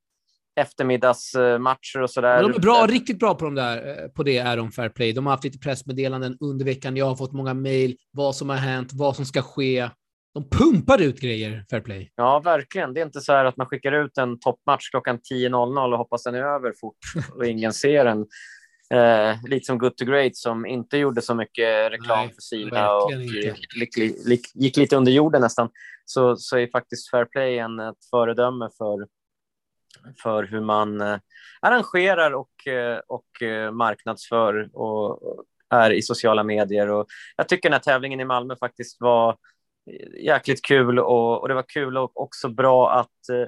eftermiddagsmatcher 0.60 2.02
och 2.02 2.10
sådär. 2.10 2.42
De 2.42 2.54
är 2.54 2.58
bra, 2.58 2.86
riktigt 2.88 3.18
bra 3.18 3.34
på, 3.34 3.44
de 3.44 3.54
där, 3.54 4.08
på 4.08 4.22
det, 4.22 4.38
är 4.38 4.56
de 4.56 4.72
Fair 4.72 4.88
Play. 4.88 5.12
De 5.12 5.26
har 5.26 5.32
haft 5.32 5.44
lite 5.44 5.58
pressmeddelanden 5.58 6.36
under 6.40 6.64
veckan. 6.64 6.96
Jag 6.96 7.06
har 7.06 7.16
fått 7.16 7.32
många 7.32 7.54
mejl, 7.54 7.96
vad 8.12 8.36
som 8.36 8.48
har 8.48 8.56
hänt, 8.56 8.90
vad 8.92 9.16
som 9.16 9.24
ska 9.24 9.42
ske. 9.42 9.90
De 10.34 10.48
pumpar 10.48 11.02
ut 11.02 11.20
grejer, 11.20 11.64
fair 11.70 11.80
play. 11.80 12.12
Ja, 12.14 12.40
verkligen. 12.40 12.94
Det 12.94 13.00
är 13.00 13.04
inte 13.04 13.20
så 13.20 13.32
här 13.32 13.44
att 13.44 13.56
man 13.56 13.66
skickar 13.66 13.92
ut 13.92 14.18
en 14.18 14.38
toppmatch 14.38 14.90
klockan 14.90 15.18
10.00 15.32 15.92
och 15.92 15.98
hoppas 15.98 16.22
den 16.22 16.34
är 16.34 16.42
över 16.42 16.72
fort 16.80 16.96
och 17.34 17.46
ingen 17.46 17.72
ser 17.72 18.04
den. 18.04 18.26
Eh, 18.90 19.36
lite 19.44 19.66
som 19.66 19.78
Good 19.78 19.96
to 19.96 20.04
Great 20.04 20.36
som 20.36 20.66
inte 20.66 20.98
gjorde 20.98 21.22
så 21.22 21.34
mycket 21.34 21.92
reklam 21.92 22.26
Nej, 22.26 22.34
för 22.34 22.42
sina 22.42 22.94
och 22.94 23.12
gick, 23.12 23.96
gick, 24.26 24.54
gick, 24.54 24.76
lite 24.76 24.96
under 24.96 25.12
jorden 25.12 25.40
nästan. 25.40 25.68
Så, 26.04 26.36
så 26.36 26.58
är 26.58 26.66
faktiskt 26.66 27.10
Fair 27.10 27.24
Play 27.24 27.58
en, 27.58 27.80
ett 27.80 28.04
föredöme 28.10 28.68
för, 28.78 29.06
för 30.22 30.44
hur 30.44 30.60
man 30.60 31.00
eh, 31.00 31.18
arrangerar 31.60 32.32
och, 32.32 32.66
eh, 32.66 33.00
och 33.06 33.42
eh, 33.42 33.72
marknadsför 33.72 34.70
och, 34.72 35.22
och 35.22 35.44
är 35.70 35.90
i 35.90 36.02
sociala 36.02 36.42
medier. 36.42 36.90
Och 36.90 37.06
jag 37.36 37.48
tycker 37.48 37.68
den 37.68 37.72
här 37.72 37.92
tävlingen 37.92 38.20
i 38.20 38.24
Malmö 38.24 38.56
faktiskt 38.56 39.00
var 39.00 39.36
jäkligt 40.20 40.62
kul 40.62 40.98
och, 40.98 41.40
och 41.40 41.48
det 41.48 41.54
var 41.54 41.64
kul 41.68 41.96
och 41.96 42.20
också 42.20 42.48
bra 42.48 42.92
att 42.92 43.28
eh, 43.32 43.46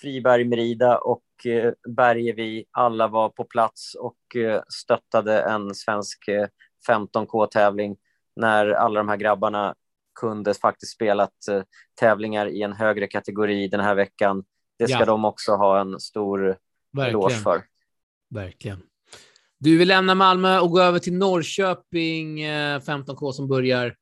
Friberg, 0.00 0.44
Merida 0.44 0.98
och 0.98 1.46
eh, 1.46 1.72
Bergevi 1.88 2.64
alla 2.70 3.08
var 3.08 3.28
på 3.28 3.44
plats 3.44 3.94
och 3.94 4.36
eh, 4.36 4.62
stöttade 4.68 5.40
en 5.42 5.74
svensk 5.74 6.28
eh, 6.28 6.46
15K-tävling 6.88 7.96
när 8.36 8.70
alla 8.70 9.00
de 9.00 9.08
här 9.08 9.16
grabbarna 9.16 9.74
kunde 10.20 10.54
faktiskt 10.54 10.92
spelat 10.92 11.48
eh, 11.50 11.62
tävlingar 12.00 12.46
i 12.46 12.62
en 12.62 12.72
högre 12.72 13.06
kategori 13.06 13.68
den 13.68 13.80
här 13.80 13.94
veckan. 13.94 14.44
Det 14.78 14.88
ska 14.88 14.98
ja. 14.98 15.04
de 15.04 15.24
också 15.24 15.52
ha 15.52 15.80
en 15.80 16.00
stor 16.00 16.56
eloge 16.98 17.34
för. 17.34 17.62
Verkligen. 18.30 18.82
Du 19.58 19.78
vill 19.78 19.88
lämna 19.88 20.14
Malmö 20.14 20.58
och 20.58 20.70
gå 20.70 20.80
över 20.80 20.98
till 20.98 21.12
Norrköping 21.12 22.46
15K 22.46 23.26
eh, 23.26 23.30
som 23.30 23.48
börjar 23.48 23.94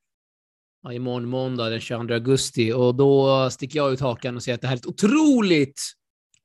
ja, 0.87 0.93
imorgon 0.93 1.29
måndag 1.29 1.69
den 1.69 1.79
22 1.79 2.13
augusti 2.13 2.73
och 2.73 2.95
då 2.95 3.49
sticker 3.49 3.79
jag 3.79 3.93
ut 3.93 3.99
hakan 3.99 4.35
och 4.35 4.43
säger 4.43 4.55
att 4.55 4.61
det 4.61 4.67
här 4.67 4.75
är 4.75 4.79
ett 4.79 4.85
otroligt 4.85 5.81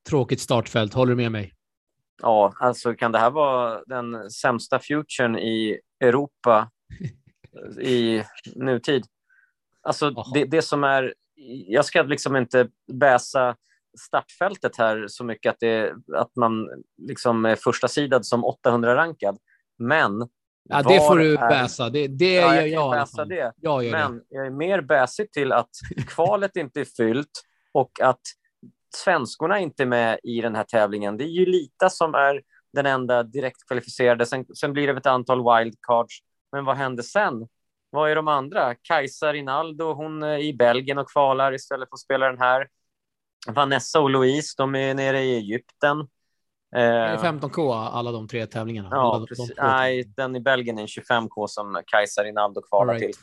tråkigt 0.08 0.40
startfält. 0.40 0.94
Håller 0.94 1.10
du 1.10 1.16
med 1.16 1.32
mig? 1.32 1.54
Ja, 2.22 2.52
alltså 2.60 2.94
kan 2.94 3.12
det 3.12 3.18
här 3.18 3.30
vara 3.30 3.84
den 3.86 4.30
sämsta 4.30 4.78
futuren 4.78 5.38
i 5.38 5.80
Europa 6.00 6.70
i 7.80 8.22
nutid? 8.54 9.04
Alltså 9.82 10.10
det, 10.34 10.44
det 10.44 10.62
som 10.62 10.84
är, 10.84 11.14
jag 11.66 11.84
ska 11.84 12.02
liksom 12.02 12.36
inte 12.36 12.68
bäsa 12.92 13.56
startfältet 14.06 14.76
här 14.76 15.04
så 15.08 15.24
mycket 15.24 15.50
att, 15.50 15.60
det, 15.60 15.92
att 16.16 16.36
man 16.36 16.68
liksom 17.02 17.44
är 17.44 17.56
första 17.56 17.88
sidad 17.88 18.26
som 18.26 18.44
800 18.44 18.96
rankad. 18.96 19.38
Men 19.78 20.28
Ja, 20.64 20.82
det 20.82 21.00
får 21.00 21.18
du 21.18 21.36
bäsa. 21.36 21.90
Det, 21.90 22.06
det 22.08 22.34
ja, 22.34 22.54
gör 22.56 22.66
jag. 22.66 22.90
Bäsa 22.90 23.24
det. 23.24 23.52
jag 23.60 23.84
gör 23.84 23.92
Men 23.92 24.16
det. 24.16 24.24
jag 24.28 24.46
är 24.46 24.50
mer 24.50 24.80
bäsig 24.80 25.32
till 25.32 25.52
att 25.52 25.70
kvalet 26.08 26.56
inte 26.56 26.80
är 26.80 26.84
fyllt 26.84 27.42
och 27.72 28.00
att 28.00 28.20
svenskorna 28.96 29.58
inte 29.58 29.82
är 29.82 29.86
med 29.86 30.18
i 30.22 30.40
den 30.40 30.54
här 30.54 30.64
tävlingen. 30.64 31.16
Det 31.16 31.24
är 31.24 31.28
ju 31.28 31.46
Lita 31.46 31.90
som 31.90 32.14
är 32.14 32.42
den 32.72 32.86
enda 32.86 33.22
direkt 33.22 33.66
kvalificerade. 33.66 34.26
Sen, 34.26 34.44
sen 34.54 34.72
blir 34.72 34.86
det 34.86 34.98
ett 34.98 35.06
antal 35.06 35.38
wildcards. 35.38 36.18
Men 36.52 36.64
vad 36.64 36.76
händer 36.76 37.02
sen? 37.02 37.48
Vad 37.90 38.10
är 38.10 38.16
de 38.16 38.28
andra? 38.28 38.74
Kajsa 38.74 39.32
Rinaldo, 39.32 39.92
hon 39.92 40.22
är 40.22 40.38
i 40.38 40.54
Belgien 40.54 40.98
och 40.98 41.10
kvalar 41.10 41.54
istället 41.54 41.88
för 41.88 41.94
att 41.94 42.00
spela 42.00 42.26
den 42.26 42.38
här. 42.38 42.68
Vanessa 43.48 44.00
och 44.00 44.10
Louise, 44.10 44.54
de 44.56 44.74
är 44.74 44.94
nere 44.94 45.20
i 45.20 45.36
Egypten. 45.36 46.08
Det 46.72 46.80
är 46.80 47.16
15K 47.16 47.88
alla 47.92 48.12
de 48.12 48.28
tre 48.28 48.46
tävlingarna? 48.46 48.88
Ja, 48.90 49.26
de. 49.28 49.34
De 49.34 49.54
Nej, 49.56 50.12
den 50.16 50.36
i 50.36 50.40
Belgien 50.40 50.78
är 50.78 50.82
en 50.82 50.88
25K 50.88 51.46
som 51.46 51.82
Kajsa 51.86 52.22
Rinaldo 52.24 52.62
kvalar 52.62 52.94
right. 52.94 53.06
till. 53.06 53.22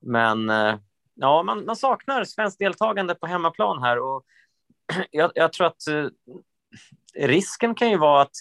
Men 0.00 0.50
eh, 0.50 0.74
ja, 1.14 1.42
man, 1.42 1.64
man 1.64 1.76
saknar 1.76 2.24
svenskt 2.24 2.58
deltagande 2.58 3.14
på 3.14 3.26
hemmaplan 3.26 3.82
här 3.82 3.98
och 3.98 4.24
jag, 5.10 5.32
jag 5.34 5.52
tror 5.52 5.66
att 5.66 5.86
eh, 5.88 6.06
risken 7.26 7.74
kan 7.74 7.90
ju 7.90 7.98
vara 7.98 8.22
att, 8.22 8.34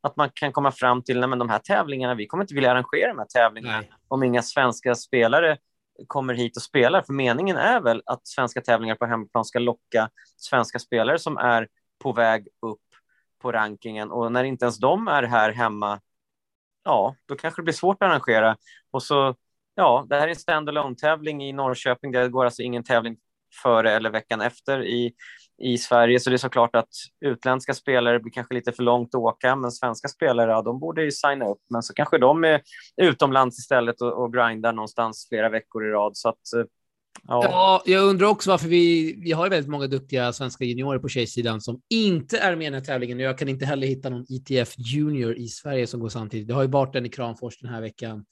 att 0.00 0.16
man 0.16 0.30
kan 0.34 0.52
komma 0.52 0.72
fram 0.72 1.02
till 1.02 1.24
att 1.24 1.38
de 1.38 1.50
här 1.50 1.58
tävlingarna, 1.58 2.14
vi 2.14 2.26
kommer 2.26 2.44
inte 2.44 2.54
vilja 2.54 2.70
arrangera 2.70 3.08
de 3.08 3.18
här 3.18 3.26
tävlingarna 3.26 3.78
Nej. 3.78 3.92
om 4.08 4.22
inga 4.22 4.42
svenska 4.42 4.94
spelare 4.94 5.58
kommer 6.06 6.34
hit 6.34 6.56
och 6.56 6.62
spelar. 6.62 7.02
För 7.02 7.12
meningen 7.12 7.56
är 7.56 7.80
väl 7.80 8.02
att 8.06 8.26
svenska 8.26 8.60
tävlingar 8.60 8.94
på 8.94 9.06
hemmaplan 9.06 9.44
ska 9.44 9.58
locka 9.58 10.10
svenska 10.36 10.78
spelare 10.78 11.18
som 11.18 11.36
är 11.36 11.68
på 12.02 12.12
väg 12.12 12.48
upp 12.66 12.80
på 13.42 13.52
rankingen 13.52 14.10
och 14.10 14.32
när 14.32 14.44
inte 14.44 14.64
ens 14.64 14.78
de 14.78 15.08
är 15.08 15.22
här 15.22 15.52
hemma, 15.52 16.00
ja, 16.84 17.16
då 17.26 17.36
kanske 17.36 17.62
det 17.62 17.64
blir 17.64 17.74
svårt 17.74 18.02
att 18.02 18.08
arrangera. 18.08 18.56
Och 18.90 19.02
så, 19.02 19.34
ja, 19.74 20.06
det 20.08 20.16
här 20.16 20.22
är 20.22 20.28
en 20.28 20.36
standalone 20.36 20.96
tävling 20.96 21.44
i 21.44 21.52
Norrköping. 21.52 22.12
Det 22.12 22.28
går 22.28 22.44
alltså 22.44 22.62
ingen 22.62 22.84
tävling 22.84 23.16
före 23.62 23.92
eller 23.92 24.10
veckan 24.10 24.40
efter 24.40 24.84
i, 24.84 25.12
i 25.62 25.78
Sverige, 25.78 26.20
så 26.20 26.30
det 26.30 26.36
är 26.36 26.38
såklart 26.38 26.76
att 26.76 26.88
utländska 27.20 27.74
spelare 27.74 28.20
blir 28.20 28.32
kanske 28.32 28.54
lite 28.54 28.72
för 28.72 28.82
långt 28.82 29.14
att 29.14 29.20
åka, 29.20 29.56
men 29.56 29.72
svenska 29.72 30.08
spelare, 30.08 30.50
ja, 30.50 30.62
de 30.62 30.80
borde 30.80 31.04
ju 31.04 31.10
signa 31.10 31.48
upp, 31.48 31.60
men 31.70 31.82
så 31.82 31.94
kanske 31.94 32.18
de 32.18 32.44
är 32.44 32.60
utomlands 32.96 33.58
istället 33.58 34.00
och, 34.00 34.22
och 34.22 34.32
grindar 34.32 34.72
någonstans 34.72 35.26
flera 35.28 35.48
veckor 35.48 35.86
i 35.86 35.90
rad. 35.90 36.16
Så 36.16 36.28
att 36.28 36.52
eh, 36.56 36.64
Ja. 37.28 37.44
ja, 37.44 37.82
jag 37.86 38.04
undrar 38.04 38.26
också 38.26 38.50
varför 38.50 38.68
vi, 38.68 39.14
vi 39.20 39.32
har 39.32 39.50
väldigt 39.50 39.70
många 39.70 39.86
duktiga 39.86 40.32
svenska 40.32 40.64
juniorer 40.64 40.98
på 40.98 41.08
tjejsidan 41.08 41.60
som 41.60 41.80
inte 41.90 42.38
är 42.38 42.56
med 42.56 42.62
i 42.62 42.70
den 42.70 42.74
här 42.74 42.80
tävlingen. 42.80 43.20
Jag 43.20 43.38
kan 43.38 43.48
inte 43.48 43.66
heller 43.66 43.86
hitta 43.86 44.10
någon 44.10 44.26
ITF 44.28 44.74
Junior 44.78 45.36
i 45.36 45.48
Sverige 45.48 45.86
som 45.86 46.00
går 46.00 46.08
samtidigt. 46.08 46.48
Det 46.48 46.54
har 46.54 46.62
ju 46.62 46.68
varit 46.68 46.94
en 46.94 47.06
i 47.06 47.08
Kramfors 47.08 47.58
den 47.60 47.70
här 47.70 47.80
veckan. 47.80 48.24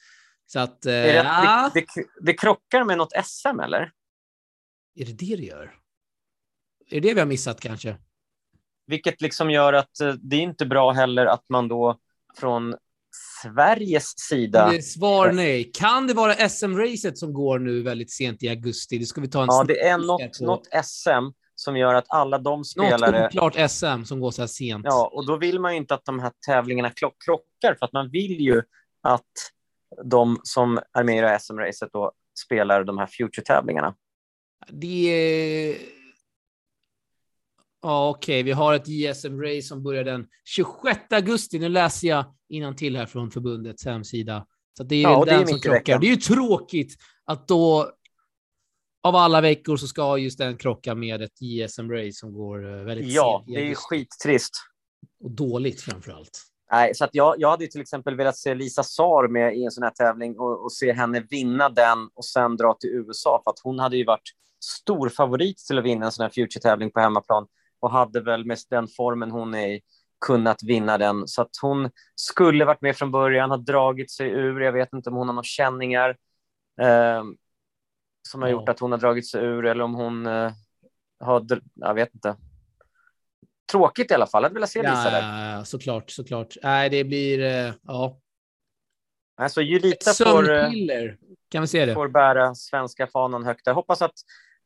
Så 0.47 0.61
att, 0.61 0.87
eh, 0.87 0.93
det, 0.93 1.13
det, 1.13 1.71
det, 1.75 1.87
det, 2.21 2.33
krockar 2.33 2.85
med 2.85 2.99
något 2.99 3.13
SM, 3.25 3.61
eller? 3.61 3.93
Är 4.95 5.05
det 5.05 5.13
det 5.13 5.37
det 5.37 5.43
gör? 5.43 5.75
Är 6.91 7.01
det 7.01 7.09
det 7.09 7.15
vi 7.15 7.21
har 7.21 7.27
missat 7.27 7.61
kanske? 7.61 7.97
Vilket 8.87 9.21
liksom 9.21 9.51
gör 9.51 9.73
att 9.73 10.01
eh, 10.01 10.13
det 10.13 10.37
är 10.37 10.41
inte 10.41 10.67
bra 10.67 10.91
heller 10.91 11.27
att 11.27 11.45
man 11.49 11.69
då 11.69 11.99
från 12.37 12.75
Sveriges 13.43 14.19
sida? 14.19 14.71
Det 14.71 14.83
svar 14.83 15.33
nej. 15.33 15.71
Kan 15.75 16.07
det 16.07 16.15
vara 16.15 16.35
SM-racet 16.35 17.19
som 17.19 17.33
går 17.33 17.59
nu 17.59 17.83
väldigt 17.83 18.13
sent 18.13 18.43
i 18.43 18.49
augusti? 18.49 18.99
Det 18.99 19.07
ska 19.07 19.21
vi 19.21 19.29
ta 19.29 19.43
en 19.43 19.49
Ja, 19.51 19.65
det 19.65 19.81
är 19.81 19.99
något, 19.99 20.41
något 20.41 20.69
SM 20.85 21.33
som 21.55 21.77
gör 21.77 21.95
att 21.95 22.07
alla 22.09 22.39
de 22.39 22.65
spelare... 22.65 23.23
Något 23.23 23.35
oklart 23.35 23.71
SM 23.71 24.05
som 24.05 24.21
går 24.21 24.31
så 24.31 24.43
här 24.43 24.47
sent. 24.47 24.85
Ja, 24.85 25.11
och 25.15 25.27
då 25.27 25.37
vill 25.37 25.61
man 25.61 25.73
ju 25.73 25.79
inte 25.79 25.95
att 25.95 26.05
de 26.05 26.19
här 26.19 26.33
tävlingarna 26.47 26.91
krockar, 26.91 27.75
för 27.79 27.87
att 27.87 27.93
man 27.93 28.11
vill 28.11 28.41
ju 28.41 28.63
att 29.03 29.31
de 30.05 30.41
som 30.43 30.81
är 30.93 31.05
med 31.05 31.35
i 31.35 31.39
SM-racet 31.41 31.89
då 31.93 32.13
spelar 32.45 32.85
de 32.85 32.99
här 32.99 33.07
Future-tävlingarna. 33.07 33.95
Det 34.69 35.09
är 35.09 35.77
Ja, 37.83 38.09
okej, 38.09 38.35
okay. 38.35 38.43
vi 38.43 38.53
har 38.53 38.75
ett 38.75 38.87
JSM-race 38.87 39.63
som 39.63 39.83
börjar 39.83 40.05
den 40.05 40.27
26 40.45 41.01
augusti. 41.11 41.59
Nu 41.59 41.69
läser 41.69 42.09
jag 42.09 42.25
till 42.77 42.97
här 42.97 43.07
från 43.07 43.31
förbundets 43.31 43.85
hemsida. 43.85 44.47
Så 44.77 44.83
det 44.83 44.97
är 44.97 45.03
ja, 45.03 45.25
den 45.25 45.39
det 45.39 45.43
är 45.43 45.47
som 45.47 45.61
krockar. 45.61 45.99
Det 45.99 46.07
är 46.07 46.11
ju 46.11 46.17
tråkigt 46.17 46.97
att 47.25 47.49
då 47.49 47.93
av 49.03 49.17
alla 49.17 49.41
veckor 49.41 49.77
så 49.77 49.87
ska 49.87 50.19
just 50.19 50.39
den 50.39 50.57
krocka 50.57 50.95
med 50.95 51.23
ett 51.23 51.41
JSM-race 51.41 52.13
som 52.13 52.33
går 52.33 52.79
eh, 52.79 52.85
väldigt 52.85 53.13
Ja, 53.13 53.45
det 53.47 53.57
är 53.57 53.65
ju 53.65 53.75
skittrist. 53.75 54.55
Och 55.25 55.31
dåligt 55.31 55.81
framför 55.81 56.13
allt. 56.13 56.43
Nej, 56.73 56.95
så 56.95 57.05
att 57.05 57.11
jag, 57.13 57.35
jag 57.39 57.51
hade 57.51 57.67
till 57.67 57.81
exempel 57.81 58.17
velat 58.17 58.37
se 58.37 58.55
Lisa 58.55 58.83
Sar 58.83 59.29
med 59.29 59.57
i 59.57 59.65
en 59.65 59.71
sån 59.71 59.83
här 59.83 59.91
tävling 59.91 60.39
och, 60.39 60.65
och, 60.65 60.73
se 60.73 60.93
henne 60.93 61.21
vinna 61.31 61.69
den 61.69 62.09
och 62.15 62.25
sen 62.25 62.57
dra 62.57 62.75
till 62.75 62.91
USA 62.91 63.41
för 63.45 63.51
att 63.51 63.59
hon 63.63 63.79
hade 63.79 63.97
ju 63.97 64.05
varit 64.05 64.31
stor 64.65 65.09
favorit 65.09 65.59
till 65.59 65.79
att 65.79 65.85
vinna 65.85 66.07
en 66.07 66.13
sån 66.13 66.23
här 66.23 66.31
future-tävling 66.31 66.91
på 66.91 67.01
hemmaplan 67.01 67.47
och 67.81 67.91
hade 67.91 68.21
väl 68.21 68.45
med 68.45 68.59
den 68.71 68.89
formen 68.89 69.31
hon 69.31 69.55
är 69.55 69.69
i 69.69 69.81
kunnat 70.27 70.63
vinna 70.63 70.99
den. 70.99 71.29
Så 71.29 71.43
att 71.43 71.51
hon 71.63 71.91
skulle 72.15 72.65
varit 72.65 72.81
med 72.81 72.97
från 72.97 73.11
början, 73.11 73.51
har 73.51 73.59
dragit 73.59 74.11
sig 74.11 74.29
ur. 74.29 74.61
Jag 74.61 74.73
vet 74.73 74.93
inte 74.93 75.11
om 75.11 75.17
hon 75.17 75.29
har 75.29 75.35
några 75.35 75.45
känningar. 75.45 76.17
Eh, 76.81 77.23
som 78.29 78.43
har 78.43 78.49
gjort 78.49 78.69
att 78.69 78.81
hon 78.81 78.93
har 78.93 78.99
dragit 78.99 79.29
sig 79.29 79.45
ur 79.45 79.67
eller 79.67 79.85
om 79.85 79.95
hon 79.95 80.27
uh, 80.27 80.53
har, 81.21 81.47
jag 81.75 81.95
vet 81.95 82.15
inte. 82.15 82.37
Tråkigt 83.73 84.11
i 84.11 84.15
alla 84.15 84.27
fall. 84.27 84.43
Jag 84.43 84.51
vill 84.51 84.67
se 84.67 84.83
Lisa 84.83 85.05
ja, 85.05 85.11
där. 85.11 85.57
Ja, 85.57 85.65
såklart, 85.65 86.11
såklart. 86.11 86.57
Nej, 86.63 86.91
det 86.91 87.05
blir, 87.05 87.39
uh, 87.39 87.75
ja. 87.83 88.21
Alltså 89.37 89.63
Julita 89.63 90.13
får, 90.13 90.51
eh, 90.51 90.71
kan 91.49 91.61
vi 91.61 91.67
se 91.67 91.87
det? 91.87 91.95
får 91.95 92.09
bära 92.09 92.55
svenska 92.55 93.07
fanan 93.07 93.45
högt. 93.45 93.67
Jag 93.67 93.75
hoppas 93.75 94.03
att, 94.03 94.15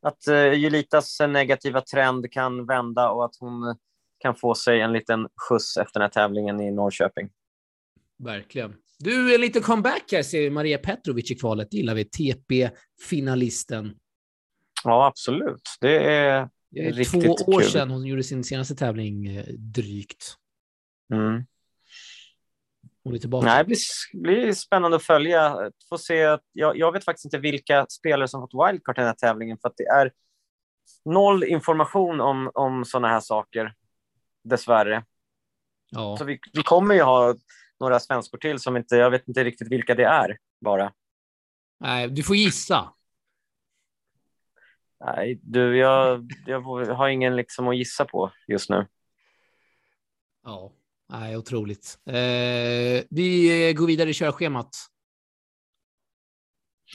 att 0.05 0.29
uh, 0.29 0.53
Julitas 0.53 1.21
negativa 1.21 1.81
trend 1.81 2.33
kan 2.33 2.67
vända 2.67 3.11
och 3.11 3.25
att 3.25 3.37
hon 3.41 3.77
kan 4.19 4.35
få 4.35 4.55
sig 4.55 4.81
en 4.81 4.93
liten 4.93 5.29
skjuts 5.49 5.77
efter 5.77 6.01
den 6.01 6.03
här 6.03 6.11
tävlingen 6.11 6.61
i 6.61 6.71
Norrköping. 6.71 7.31
Verkligen. 8.19 8.75
Du, 8.99 9.35
en 9.35 9.41
liten 9.41 9.63
comeback 9.63 10.13
här 10.13 10.23
ser 10.23 10.41
vi. 10.41 10.51
Maria 10.51 10.79
Petrovic 10.79 11.31
i 11.31 11.35
kvalet. 11.35 11.69
Det 11.71 11.77
gillar 11.77 11.95
vi. 11.95 12.05
TP-finalisten. 12.05 13.95
Ja, 14.85 15.07
absolut. 15.07 15.63
Det 15.81 16.05
är, 16.05 16.49
det 16.71 16.87
är 16.87 16.93
riktigt 16.93 17.23
två 17.23 17.53
år 17.53 17.61
kul. 17.61 17.71
sedan 17.71 17.91
hon 17.91 18.07
gjorde 18.07 18.23
sin 18.23 18.45
senaste 18.45 18.75
tävling, 18.75 19.27
eh, 19.27 19.45
drygt. 19.49 20.35
Mm. 21.13 21.45
Hon 23.05 23.15
är 23.15 23.19
tillbaka. 23.19 23.47
Nej, 23.47 23.59
det 23.59 23.65
blir, 23.65 24.23
blir 24.23 24.53
spännande 24.53 24.97
att 24.97 25.03
följa. 25.03 25.71
Får 25.89 25.97
se. 25.97 26.39
Jag, 26.53 26.79
jag 26.79 26.93
vet 26.93 27.05
faktiskt 27.05 27.25
inte 27.25 27.39
vilka 27.39 27.87
spelare 27.87 28.29
som 28.29 28.41
fått 28.41 28.69
wildcard 28.69 28.99
i 28.99 29.01
den 29.01 29.07
här 29.07 29.15
tävlingen 29.15 29.59
för 29.63 29.69
att 29.69 29.77
det 29.77 29.85
är 29.85 30.13
noll 31.05 31.45
information 31.45 32.21
om, 32.21 32.51
om 32.55 32.85
sådana 32.85 33.09
här 33.09 33.21
saker, 33.21 33.75
dessvärre. 34.45 35.05
Ja. 35.91 36.17
Så 36.17 36.25
vi, 36.25 36.39
vi 36.53 36.63
kommer 36.63 36.95
ju 36.95 37.03
ha 37.03 37.35
några 37.81 38.01
svenskor 38.01 38.39
till 38.39 38.59
som 38.59 38.77
inte, 38.77 38.97
jag 38.97 39.11
vet 39.11 39.29
inte 39.29 39.45
riktigt 39.45 39.73
vilka 39.73 39.95
det 39.95 40.05
är 40.05 40.39
bara. 40.61 40.93
Nej, 41.81 42.09
du 42.09 42.23
får 42.23 42.37
gissa. 42.37 42.93
Nej, 45.01 45.41
du, 45.43 45.77
jag, 45.77 46.31
jag 46.47 46.61
har 46.95 47.09
ingen 47.09 47.37
liksom 47.37 47.69
att 47.69 47.77
gissa 47.77 48.05
på 48.05 48.31
just 48.49 48.71
nu. 48.71 48.87
Ja, 50.45 50.73
nej, 51.21 51.37
otroligt. 51.37 51.99
Eh, 52.07 53.05
vi 53.11 53.75
går 53.77 53.87
vidare 53.87 54.11
i 54.11 54.15
körschemat. 54.15 54.69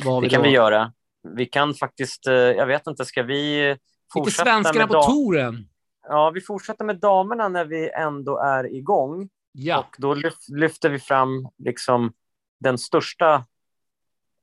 Vad 0.06 0.24
Det 0.24 0.26
vi 0.26 0.30
kan 0.30 0.42
då? 0.44 0.50
vi 0.50 0.56
göra. 0.56 0.94
Vi 1.36 1.46
kan 1.46 1.74
faktiskt, 1.74 2.28
eh, 2.28 2.34
jag 2.34 2.68
vet 2.68 2.88
inte, 2.88 3.06
ska 3.06 3.24
vi 3.24 3.70
Lite 3.70 3.80
fortsätta 4.14 4.44
svenskarna 4.44 4.80
med 4.80 4.88
på 4.90 5.02
touren. 5.04 5.70
Ja, 6.08 6.30
vi 6.30 6.42
fortsätter 6.42 6.86
med 6.86 7.00
damerna 7.00 7.48
när 7.48 7.66
vi 7.66 7.90
ändå 7.90 8.38
är 8.38 8.76
igång. 8.76 9.30
Ja, 9.52 9.80
Och 9.80 9.96
då 9.98 10.16
lyf- 10.16 10.56
lyfter 10.56 10.90
vi 10.90 11.00
fram 11.00 11.48
liksom 11.58 12.14
den 12.60 12.78
största 12.78 13.46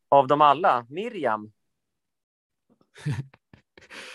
av 0.09 0.27
dem 0.27 0.41
alla, 0.41 0.87
Miriam. 0.89 1.53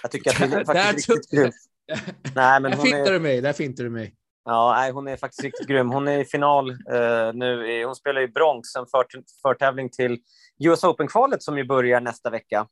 Jag 0.01 0.12
tycker 0.12 0.30
att 0.30 0.38
hon 0.39 0.53
är 0.53 0.65
faktiskt 0.65 1.10
riktigt 1.10 1.32
grym. 1.32 1.51
Nej, 2.36 2.62
men 2.62 2.72
där 2.72 2.77
fintar 2.77 3.00
är, 3.00 3.13
du 3.13 3.20
mig. 3.20 3.41
Där 3.41 3.53
fintar 3.53 3.84
du 3.84 3.89
mig. 3.89 4.15
Ja, 4.45 4.74
nej, 4.75 4.91
hon 4.91 5.07
är 5.07 5.17
faktiskt 5.17 5.43
riktigt 5.43 5.67
grym. 5.67 5.89
Hon 5.91 6.07
är 6.07 6.19
i 6.19 6.25
final 6.25 6.69
eh, 6.69 7.33
nu. 7.33 7.71
I, 7.71 7.83
hon 7.83 7.95
spelar 7.95 8.21
i 8.21 8.27
Bronx, 8.27 8.75
en 8.75 8.86
för, 8.88 9.05
förtävling 9.41 9.89
till 9.89 10.19
US 10.63 10.83
Open-kvalet 10.83 11.43
som 11.43 11.57
ju 11.57 11.63
börjar 11.65 12.01
nästa 12.01 12.29
vecka. 12.29 12.67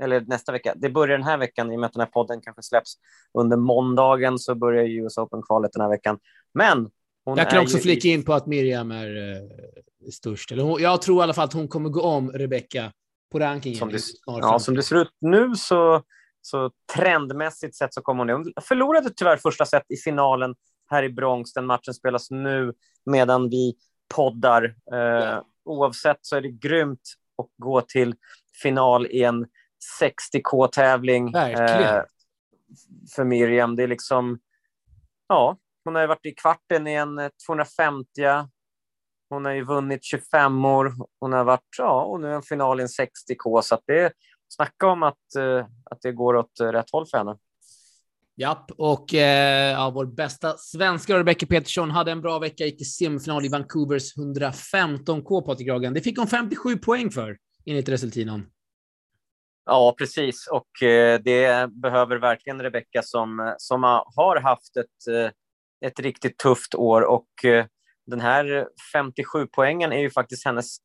Eller 0.00 0.20
nästa 0.20 0.52
vecka. 0.52 0.72
Det 0.76 0.90
börjar 0.90 1.18
den 1.18 1.26
här 1.26 1.38
veckan 1.38 1.72
i 1.72 1.76
och 1.76 1.80
med 1.80 1.86
att 1.86 1.92
den 1.92 2.00
här 2.00 2.06
podden 2.10 2.40
kanske 2.40 2.62
släpps 2.62 2.92
under 3.38 3.56
måndagen 3.56 4.38
så 4.38 4.54
börjar 4.54 4.84
US 4.84 5.18
Open-kvalet 5.18 5.72
den 5.72 5.82
här 5.82 5.88
veckan. 5.88 6.18
Men 6.54 6.90
hon 7.24 7.38
Jag 7.38 7.50
kan 7.50 7.62
också 7.62 7.74
ju 7.76 7.78
i- 7.80 7.82
flika 7.82 8.08
in 8.08 8.24
på 8.24 8.32
att 8.34 8.46
Miriam 8.46 8.90
är 8.90 9.32
eh, 9.32 10.10
störst. 10.12 10.52
Eller 10.52 10.62
hon, 10.62 10.82
jag 10.82 11.02
tror 11.02 11.20
i 11.20 11.22
alla 11.22 11.34
fall 11.34 11.44
att 11.44 11.52
hon 11.52 11.68
kommer 11.68 11.88
gå 11.88 12.02
om 12.02 12.30
Rebecca 12.32 12.92
på 13.32 13.38
rankingen. 13.38 13.78
Som 13.78 13.88
det- 13.88 14.00
Ja, 14.26 14.58
som 14.58 14.74
det 14.74 14.82
ser 14.82 14.96
ut 14.96 15.10
nu 15.20 15.54
så, 15.56 16.02
så 16.40 16.70
trendmässigt 16.96 17.76
sett 17.76 17.94
så 17.94 18.00
kommer 18.02 18.18
hon 18.18 18.26
ner. 18.26 18.34
Hon 18.34 18.52
förlorade 18.62 19.10
tyvärr 19.16 19.36
första 19.36 19.64
set 19.66 19.82
i 19.88 19.96
finalen 19.96 20.54
här 20.90 21.02
i 21.02 21.08
Bronx. 21.08 21.52
Den 21.52 21.66
matchen 21.66 21.94
spelas 21.94 22.30
nu 22.30 22.72
medan 23.06 23.48
vi 23.48 23.74
poddar. 24.14 24.64
Eh. 24.92 25.40
Oavsett 25.64 26.18
så 26.20 26.36
är 26.36 26.40
det 26.40 26.50
grymt 26.50 27.14
att 27.38 27.50
gå 27.56 27.80
till 27.80 28.14
final 28.62 29.06
i 29.06 29.22
en 29.22 29.46
60K-tävling. 30.00 31.32
Verkligen. 31.32 32.04
för 33.14 33.24
Miriam. 33.24 33.76
Det 33.76 33.82
är 33.82 33.88
liksom, 33.88 34.38
ja, 35.28 35.56
hon 35.84 35.94
har 35.94 36.02
ju 36.02 36.08
varit 36.08 36.26
i 36.26 36.34
kvarten 36.34 36.86
i 36.86 36.94
en 36.94 37.18
eh, 37.18 37.28
250. 37.46 38.06
Hon 39.28 39.44
har 39.44 39.52
ju 39.52 39.64
vunnit 39.64 40.04
25 40.04 40.64
år. 40.64 40.92
Hon 41.20 41.32
har 41.32 41.44
varit, 41.44 41.68
ja, 41.78 42.04
och 42.04 42.20
nu 42.20 42.28
är 42.28 42.34
en 42.34 42.42
final 42.42 42.80
i 42.80 42.82
en 42.82 42.88
60K. 42.88 43.62
Så 43.62 43.74
att 43.74 43.82
det, 43.86 44.12
snacka 44.48 44.86
om 44.86 45.02
att, 45.02 45.34
eh, 45.38 45.66
att 45.90 46.00
det 46.02 46.12
går 46.12 46.36
åt 46.36 46.60
eh, 46.60 46.66
rätt 46.66 46.90
håll 46.92 47.06
för 47.06 47.18
henne. 47.18 47.36
Japp, 48.38 48.70
och 48.70 49.14
eh, 49.14 49.72
ja, 49.72 49.90
vår 49.94 50.06
bästa 50.06 50.56
svenska 50.58 51.18
Rebecca 51.18 51.46
Petersson 51.46 51.90
hade 51.90 52.12
en 52.12 52.20
bra 52.20 52.38
vecka, 52.38 52.64
gick 52.64 52.76
till 52.76 52.92
semifinal 52.92 53.44
i 53.44 53.48
Vancouvers 53.48 54.16
115K, 54.16 55.46
Patrik 55.46 55.68
Ragen. 55.68 55.94
Det 55.94 56.00
fick 56.00 56.18
hon 56.18 56.26
57 56.26 56.76
poäng 56.76 57.10
för, 57.10 57.36
enligt 57.66 57.88
resultinon. 57.88 58.46
Ja, 59.66 59.94
precis. 59.98 60.46
Och 60.46 60.82
eh, 60.82 61.20
det 61.20 61.70
behöver 61.70 62.16
verkligen 62.16 62.62
Rebecca, 62.62 63.02
som, 63.02 63.54
som 63.58 63.82
har 64.16 64.40
haft 64.40 64.76
ett, 64.76 65.08
eh, 65.10 65.30
ett 65.88 66.00
riktigt 66.00 66.38
tufft 66.38 66.74
år. 66.74 67.02
Och 67.02 67.44
eh, 67.44 67.66
den 68.06 68.20
här 68.20 68.68
57-poängen 68.94 69.92
är 69.92 70.00
ju 70.00 70.10
faktiskt 70.10 70.44
hennes 70.44 70.76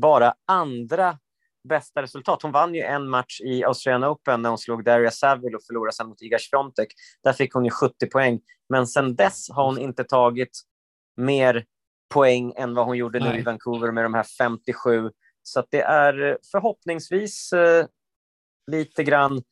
bara 0.00 0.34
andra 0.46 1.18
bästa 1.68 2.02
resultat. 2.02 2.42
Hon 2.42 2.52
vann 2.52 2.74
ju 2.74 2.80
en 2.80 3.08
match 3.08 3.40
i 3.40 3.64
Australian 3.64 4.04
Open 4.04 4.42
när 4.42 4.48
hon 4.48 4.58
slog 4.58 4.84
Daria 4.84 5.10
Saville 5.10 5.56
och 5.56 5.62
förlorade 5.66 5.92
sen 5.92 6.08
mot 6.08 6.22
Iga 6.22 6.38
Swiatek. 6.38 6.88
Där 7.24 7.32
fick 7.32 7.54
hon 7.54 7.64
ju 7.64 7.70
70 7.70 8.06
poäng. 8.06 8.40
Men 8.68 8.86
sen 8.86 9.16
dess 9.16 9.50
har 9.50 9.64
hon 9.64 9.78
inte 9.78 10.04
tagit 10.04 10.60
mer 11.16 11.64
poäng 12.14 12.52
än 12.56 12.74
vad 12.74 12.86
hon 12.86 12.96
gjorde 12.96 13.20
nu 13.20 13.38
i 13.38 13.42
Vancouver 13.42 13.92
med 13.92 14.04
de 14.04 14.14
här 14.14 14.26
57. 14.38 15.10
Så 15.42 15.64
det 15.70 15.80
är 15.80 16.22
eh, 16.22 16.36
förhoppningsvis 16.52 17.52
eh, 17.52 17.86
lite 18.70 19.04
grann 19.04 19.42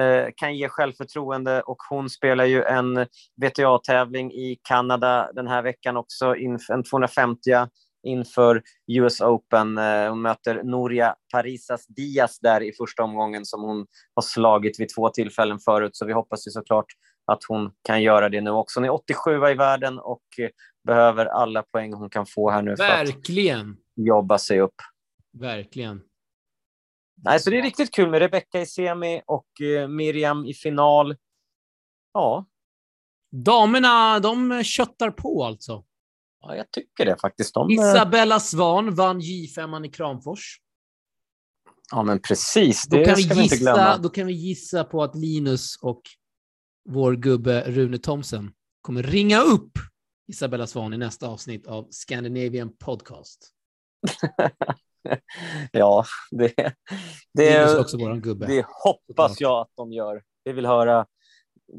eh, 0.00 0.26
kan 0.36 0.56
ge 0.56 0.68
självförtroende 0.68 1.62
och 1.62 1.76
hon 1.90 2.10
spelar 2.10 2.44
ju 2.44 2.62
en 2.62 3.06
VTA-tävling 3.42 4.32
i 4.32 4.58
Kanada 4.62 5.30
den 5.32 5.46
här 5.46 5.62
veckan 5.62 5.96
också, 5.96 6.34
en 6.70 6.82
250 6.90 7.50
inför 8.06 8.62
US 8.86 9.20
Open. 9.20 9.78
Eh, 9.78 10.08
hon 10.08 10.22
möter 10.22 10.62
Noria 10.62 11.14
Parisas 11.32 11.86
Diaz 11.86 12.38
där 12.40 12.62
i 12.62 12.72
första 12.72 13.02
omgången 13.02 13.44
som 13.44 13.62
hon 13.62 13.86
har 14.14 14.22
slagit 14.22 14.80
vid 14.80 14.88
två 14.94 15.08
tillfällen 15.08 15.58
förut, 15.58 15.96
så 15.96 16.06
vi 16.06 16.12
hoppas 16.12 16.46
ju 16.46 16.50
såklart 16.50 16.86
att 17.24 17.44
hon 17.48 17.72
kan 17.82 18.02
göra 18.02 18.28
det 18.28 18.40
nu 18.40 18.50
också. 18.50 18.80
Hon 18.80 18.84
är 18.84 18.90
87 18.94 19.30
i 19.50 19.54
världen 19.54 19.98
och 19.98 20.22
eh, 20.38 20.48
behöver 20.86 21.26
alla 21.26 21.62
poäng 21.62 21.92
hon 21.92 22.10
kan 22.10 22.26
få 22.26 22.50
här 22.50 22.62
nu 22.62 22.76
för 22.76 22.84
att 22.84 23.08
Verkligen, 23.08 23.76
jobba 23.96 24.38
sig 24.38 24.60
upp. 24.60 24.74
verkligen. 25.32 26.02
Nej, 27.24 27.40
så 27.40 27.50
det 27.50 27.58
är 27.58 27.62
riktigt 27.62 27.94
kul 27.94 28.10
med 28.10 28.18
Rebecca 28.18 28.60
i 28.60 28.66
semi 28.66 29.22
och 29.26 29.60
eh, 29.60 29.88
Miriam 29.88 30.46
i 30.46 30.54
final. 30.54 31.16
Ja, 32.12 32.46
Damerna, 33.44 34.18
de 34.20 34.64
köttar 34.64 35.10
på 35.10 35.44
alltså. 35.44 35.84
Ja 36.48 36.56
jag 36.56 36.70
tycker 36.70 37.04
det 37.04 37.16
faktiskt. 37.20 37.54
De, 37.54 37.68
eh, 37.70 37.74
Isabella 37.74 38.40
Svan 38.40 38.94
vann 38.94 39.20
J5 39.20 39.86
i 39.86 39.88
Kramfors. 39.88 40.60
ja, 41.92 42.02
men 42.02 42.20
precis. 42.22 42.86
Då 42.88 42.96
Det 42.96 43.04
kan, 43.04 43.14
vi 43.14 43.22
ska 43.22 43.34
vi 43.34 43.42
inte 43.42 43.56
glömma. 43.56 43.78
gissa, 43.78 43.98
då 43.98 44.08
kan 44.08 44.26
vi 44.26 44.32
gissa 44.32 44.84
på 44.84 45.02
att 45.02 45.14
Linus 45.14 45.76
och 45.82 46.02
vår 46.88 47.12
gubbe 47.12 47.64
Rune 47.66 47.98
Thomsen 47.98 48.52
kommer 48.82 49.02
ringa 49.02 49.40
upp 49.40 49.72
Isabella 50.28 50.66
Svan 50.66 50.92
i 50.92 50.98
nästa 50.98 51.28
avsnitt 51.28 51.66
av 51.66 51.86
Scandinavian 51.90 52.76
Podcast. 52.76 53.50
ja, 55.72 56.04
det, 56.30 56.54
det, 57.34 57.78
också 57.78 57.98
vår 57.98 58.14
gubbe. 58.16 58.46
det 58.46 58.66
hoppas 58.68 59.40
jag 59.40 59.60
att 59.60 59.72
de 59.76 59.92
gör. 59.92 60.22
Vi 60.44 60.52
vill 60.52 60.66
höra, 60.66 61.06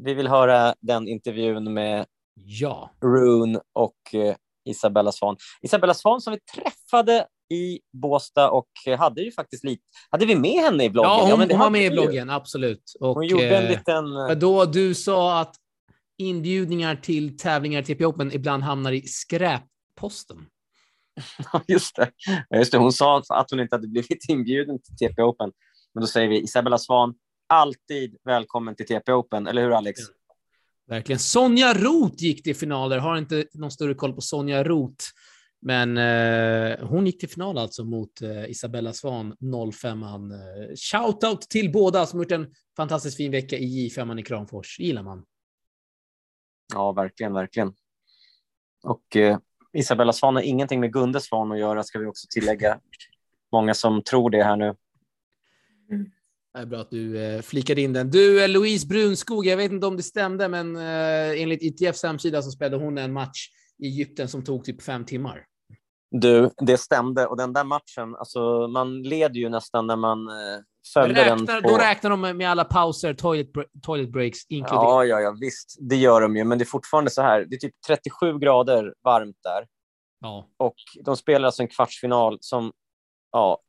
vi 0.04 0.14
vill 0.14 0.28
höra 0.28 0.74
den 0.80 1.08
intervjun 1.08 1.74
med 1.74 2.06
Ja, 2.34 2.90
Rune 3.00 3.60
och 3.72 4.14
eh, 4.14 4.36
Isabella 4.70 5.12
Svan. 5.12 5.36
Isabella 5.62 5.94
Svan 5.94 6.20
som 6.20 6.32
vi 6.32 6.40
träffade 6.62 7.26
i 7.54 7.80
Båstad 7.92 8.50
och 8.50 8.68
hade 8.98 9.22
ju 9.22 9.32
faktiskt 9.32 9.64
lite... 9.64 9.82
Hade 10.10 10.26
vi 10.26 10.34
med 10.34 10.62
henne 10.62 10.84
i 10.84 10.90
bloggen? 10.90 11.10
ja 11.10 11.30
hon, 11.36 11.48
det 11.48 11.54
hon 11.54 11.60
var 11.60 11.70
med 11.70 11.80
i 11.80 11.88
vi 11.88 11.94
ju. 11.94 12.00
bloggen, 12.02 12.30
absolut. 12.30 12.82
Och, 13.00 13.14
Hon 13.14 13.26
gjorde 13.26 13.56
en 13.56 13.64
eh, 13.64 13.70
liten... 13.70 14.16
eh, 14.16 14.30
Då 14.30 14.64
du 14.64 14.94
sa 14.94 15.40
att 15.40 15.54
inbjudningar 16.18 16.96
till 16.96 17.36
tävlingar 17.38 17.82
TP 17.82 18.04
Open 18.06 18.32
ibland 18.32 18.62
hamnar 18.62 18.92
i 18.92 19.02
skräpposten. 19.02 20.36
Ja, 21.52 21.62
Just 21.68 21.96
det. 21.96 22.10
Ja, 22.48 22.58
Just 22.58 22.72
det. 22.72 22.78
Hon 22.78 22.92
sa 22.92 23.22
att 23.28 23.50
hon 23.50 23.60
inte 23.60 23.74
hade 23.76 23.88
blivit 23.88 24.24
inbjuden 24.28 24.78
till 24.82 24.96
TP 25.08 25.22
Open. 25.22 25.52
Men 25.94 26.00
då 26.00 26.06
säger 26.06 26.28
vi 26.28 26.42
Isabella 26.42 26.78
Svan, 26.78 27.14
alltid 27.48 28.16
välkommen 28.24 28.76
till 28.76 28.86
TP 28.86 29.12
Open. 29.12 29.46
Eller 29.46 29.62
hur, 29.62 29.70
Alex? 29.72 30.00
Verkligen. 30.88 31.18
Sonja 31.18 31.74
Roth 31.74 32.22
gick 32.22 32.42
till 32.42 32.56
finaler. 32.56 32.98
Har 32.98 33.18
inte 33.18 33.44
någon 33.52 33.70
större 33.70 33.94
koll 33.94 34.12
på 34.12 34.20
Sonja 34.20 34.64
Roth. 34.64 35.04
Men 35.60 35.98
eh, 35.98 36.86
hon 36.86 37.06
gick 37.06 37.20
till 37.20 37.28
final 37.28 37.58
alltså 37.58 37.84
mot 37.84 38.22
eh, 38.22 38.50
Isabella 38.50 38.92
Svan 38.92 39.34
05an. 39.40 40.32
Eh, 40.32 40.74
Shoutout 40.76 41.40
till 41.40 41.72
båda 41.72 42.06
som 42.06 42.20
gjort 42.20 42.32
en 42.32 42.54
fantastiskt 42.76 43.16
fin 43.16 43.30
vecka 43.30 43.56
i 43.56 43.88
J5 43.88 44.20
i 44.20 44.22
Kramfors. 44.22 44.78
gillar 44.78 45.02
man. 45.02 45.24
Ja, 46.74 46.92
verkligen, 46.92 47.32
verkligen. 47.32 47.74
Och 48.82 49.16
eh, 49.16 49.38
Isabella 49.72 50.12
Svan 50.12 50.34
har 50.34 50.42
ingenting 50.42 50.80
med 50.80 50.92
Gunde 50.92 51.20
Svan 51.20 51.52
att 51.52 51.58
göra, 51.58 51.82
ska 51.82 51.98
vi 51.98 52.06
också 52.06 52.26
tillägga. 52.30 52.80
Många 53.52 53.74
som 53.74 54.02
tror 54.02 54.30
det 54.30 54.44
här 54.44 54.56
nu. 54.56 54.74
Det 56.54 56.60
är 56.60 56.66
bra 56.66 56.80
att 56.80 56.90
du 56.90 57.22
eh, 57.22 57.42
flikade 57.42 57.80
in 57.80 57.92
den. 57.92 58.10
Du, 58.10 58.42
eh, 58.44 58.48
Louise 58.48 58.86
Brunskog, 58.86 59.46
jag 59.46 59.56
vet 59.56 59.72
inte 59.72 59.86
om 59.86 59.96
det 59.96 60.02
stämde, 60.02 60.48
men 60.48 60.76
eh, 60.76 61.42
enligt 61.42 61.62
ITFs 61.62 62.02
hemsida 62.02 62.42
så 62.42 62.50
spelade 62.50 62.84
hon 62.84 62.98
en 62.98 63.12
match 63.12 63.48
i 63.78 63.86
Egypten 63.86 64.28
som 64.28 64.44
tog 64.44 64.64
typ 64.64 64.82
fem 64.82 65.04
timmar. 65.04 65.44
Du, 66.10 66.50
det 66.56 66.78
stämde. 66.78 67.26
Och 67.26 67.36
den 67.36 67.52
där 67.52 67.64
matchen, 67.64 68.16
alltså 68.16 68.68
man 68.68 69.02
leder 69.02 69.34
ju 69.34 69.48
nästan 69.48 69.86
när 69.86 69.96
man 69.96 70.28
eh, 70.28 71.04
räknar, 71.06 71.46
den. 71.46 71.62
På... 71.62 71.68
Då 71.68 71.76
räknar 71.76 72.10
de 72.10 72.20
med 72.20 72.50
alla 72.50 72.64
pauser, 72.64 73.14
toilet, 73.14 73.48
toilet 73.82 74.12
breaks 74.12 74.38
inkluderat. 74.48 74.84
Ja, 74.84 75.04
ja, 75.04 75.20
ja, 75.20 75.36
visst. 75.40 75.76
Det 75.80 75.96
gör 75.96 76.20
de 76.20 76.36
ju, 76.36 76.44
men 76.44 76.58
det 76.58 76.62
är 76.62 76.66
fortfarande 76.66 77.10
så 77.10 77.22
här. 77.22 77.44
Det 77.48 77.56
är 77.56 77.58
typ 77.58 77.74
37 77.86 78.38
grader 78.38 78.94
varmt 79.04 79.36
där. 79.42 79.66
Ja. 80.20 80.48
Och 80.56 80.74
de 81.04 81.16
spelar 81.16 81.46
alltså 81.46 81.62
en 81.62 81.68
kvartsfinal 81.68 82.38
som 82.40 82.72
ja, 83.32 83.62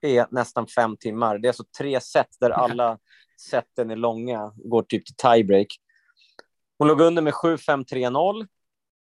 är 0.00 0.26
nästan 0.30 0.66
fem 0.66 0.96
timmar. 0.96 1.38
Det 1.38 1.46
är 1.46 1.50
alltså 1.50 1.64
tre 1.78 2.00
set 2.00 2.28
där 2.40 2.50
alla 2.50 2.98
seten 3.36 3.90
är 3.90 3.96
långa, 3.96 4.52
går 4.56 4.82
typ 4.82 5.06
till 5.06 5.16
tiebreak. 5.16 5.66
Hon 6.78 6.88
låg 6.88 7.00
under 7.00 7.22
med 7.22 7.32
7-5-3-0. 7.32 8.46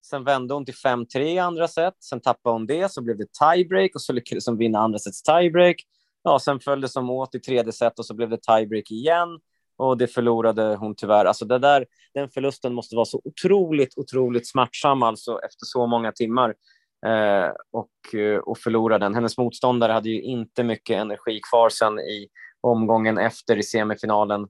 Sen 0.07 0.25
vände 0.25 0.55
hon 0.55 0.65
till 0.65 0.75
5-3 0.75 1.19
i 1.19 1.39
andra 1.39 1.69
set. 1.69 1.95
Sen 2.01 2.21
tappade 2.21 2.55
hon 2.55 2.67
det, 2.67 2.93
så 2.93 3.03
blev 3.03 3.19
det 3.19 3.27
tiebreak 3.33 3.95
och 3.95 4.03
så 4.03 4.13
lyckades 4.13 4.47
hon 4.47 4.59
vinna 4.59 4.79
andra 4.79 4.99
sets 4.99 5.23
tiebreak. 5.23 5.77
Ja, 6.23 6.39
sen 6.39 6.61
följde 6.61 6.89
som 6.89 7.11
åt 7.11 7.35
i 7.35 7.41
tredje 7.41 7.73
set 7.73 7.99
och 7.99 8.07
så 8.07 8.15
blev 8.15 8.31
det 8.31 8.43
tiebreak 8.43 8.91
igen 8.91 9.41
och 9.77 9.99
det 9.99 10.07
förlorade 10.07 10.77
hon 10.77 10.95
tyvärr. 10.95 11.25
Alltså 11.25 11.45
det 11.45 11.59
där, 11.59 11.87
den 12.15 12.31
förlusten 12.31 12.75
måste 12.75 12.97
vara 12.97 13.05
så 13.05 13.21
otroligt, 13.25 13.99
otroligt 13.99 14.49
smärtsam 14.49 15.03
alltså 15.03 15.39
efter 15.39 15.65
så 15.67 15.87
många 15.87 16.13
timmar 16.13 16.55
och, 17.73 18.15
eh, 18.15 18.39
och 18.39 18.59
förlora 18.59 18.99
den. 18.99 19.15
Hennes 19.15 19.39
motståndare 19.39 19.93
hade 19.93 20.09
ju 20.09 20.23
inte 20.23 20.65
mycket 20.65 20.97
energi 20.97 21.41
kvar 21.51 21.69
sen 21.69 21.99
i 21.99 22.29
omgången 22.61 23.19
efter 23.19 23.57
i 23.57 23.63
semifinalen. 23.63 24.49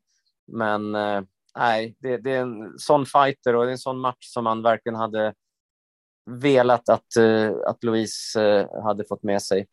Men 0.53 0.95
eh, 0.95 1.23
nej, 1.59 1.97
det, 1.99 2.17
det, 2.17 2.33
är 2.33 2.41
en 2.41 2.79
sån 2.79 3.07
fighter 3.07 3.57
och 3.57 3.65
det 3.65 3.71
är 3.71 3.73
en 3.73 3.79
sån 3.79 3.99
match 3.99 4.27
som 4.33 4.45
man 4.45 4.63
verkligen 4.63 4.97
hade 4.97 5.35
velat 6.31 6.89
att, 6.89 7.17
eh, 7.17 7.51
att 7.67 7.85
Louise 7.85 8.43
eh, 8.43 8.83
hade 8.83 9.05
fått 9.09 9.23
med 9.23 9.43
sig. 9.43 9.67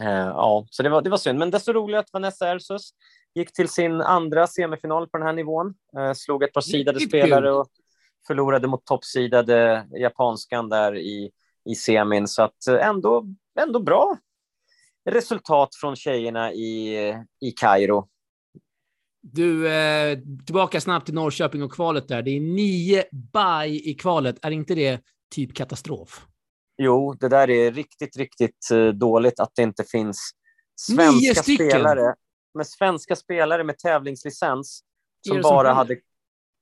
Eh, 0.00 0.26
ja, 0.26 0.66
så 0.70 0.82
det 0.82 0.88
var, 0.88 1.02
det 1.02 1.10
var 1.10 1.16
synd. 1.16 1.38
Men 1.38 1.50
desto 1.50 1.72
roligare 1.72 2.00
att 2.00 2.12
Vanessa 2.12 2.48
Ersus 2.48 2.90
gick 3.34 3.52
till 3.52 3.68
sin 3.68 4.00
andra 4.00 4.46
semifinal 4.46 5.08
på 5.08 5.18
den 5.18 5.26
här 5.26 5.32
nivån. 5.32 5.74
slog 6.14 6.42
ett 6.42 6.52
par 6.52 6.60
sidade 6.60 7.00
spelare 7.00 7.52
och 7.52 7.68
förlorade 8.26 8.68
mot 8.68 8.84
toppsidade 8.84 9.86
japanskan 9.90 10.68
där 10.68 10.96
i, 10.96 11.30
i 11.70 11.74
semin. 11.74 12.28
Så 12.28 12.42
att 12.42 12.66
ändå, 12.66 13.26
ändå 13.60 13.80
bra 13.80 14.18
resultat 15.10 15.74
från 15.74 15.96
tjejerna 15.96 16.52
i, 16.52 16.96
i 17.40 17.50
Kairo. 17.50 18.08
Du, 19.22 19.72
eh, 19.72 20.18
tillbaka 20.46 20.80
snabbt 20.80 21.06
till 21.06 21.14
Norrköping 21.14 21.62
och 21.62 21.72
kvalet 21.72 22.08
där. 22.08 22.22
Det 22.22 22.30
är 22.30 22.40
nio 22.40 23.04
baj 23.32 23.90
i 23.90 23.94
kvalet. 23.94 24.36
Är 24.42 24.50
inte 24.50 24.74
det 24.74 25.00
typ 25.34 25.54
katastrof? 25.54 26.26
Jo, 26.82 27.14
det 27.20 27.28
där 27.28 27.50
är 27.50 27.72
riktigt, 27.72 28.16
riktigt 28.16 28.70
eh, 28.72 28.86
dåligt 28.86 29.40
att 29.40 29.50
det 29.54 29.62
inte 29.62 29.84
finns 29.84 30.30
svenska 30.76 31.42
spelare 31.42 32.14
med 32.54 32.66
svenska 32.66 33.16
spelare 33.16 33.64
med 33.64 33.78
tävlingslicens 33.78 34.82
som 35.28 35.42
bara 35.42 35.68
som 35.68 35.76
hade, 35.76 35.96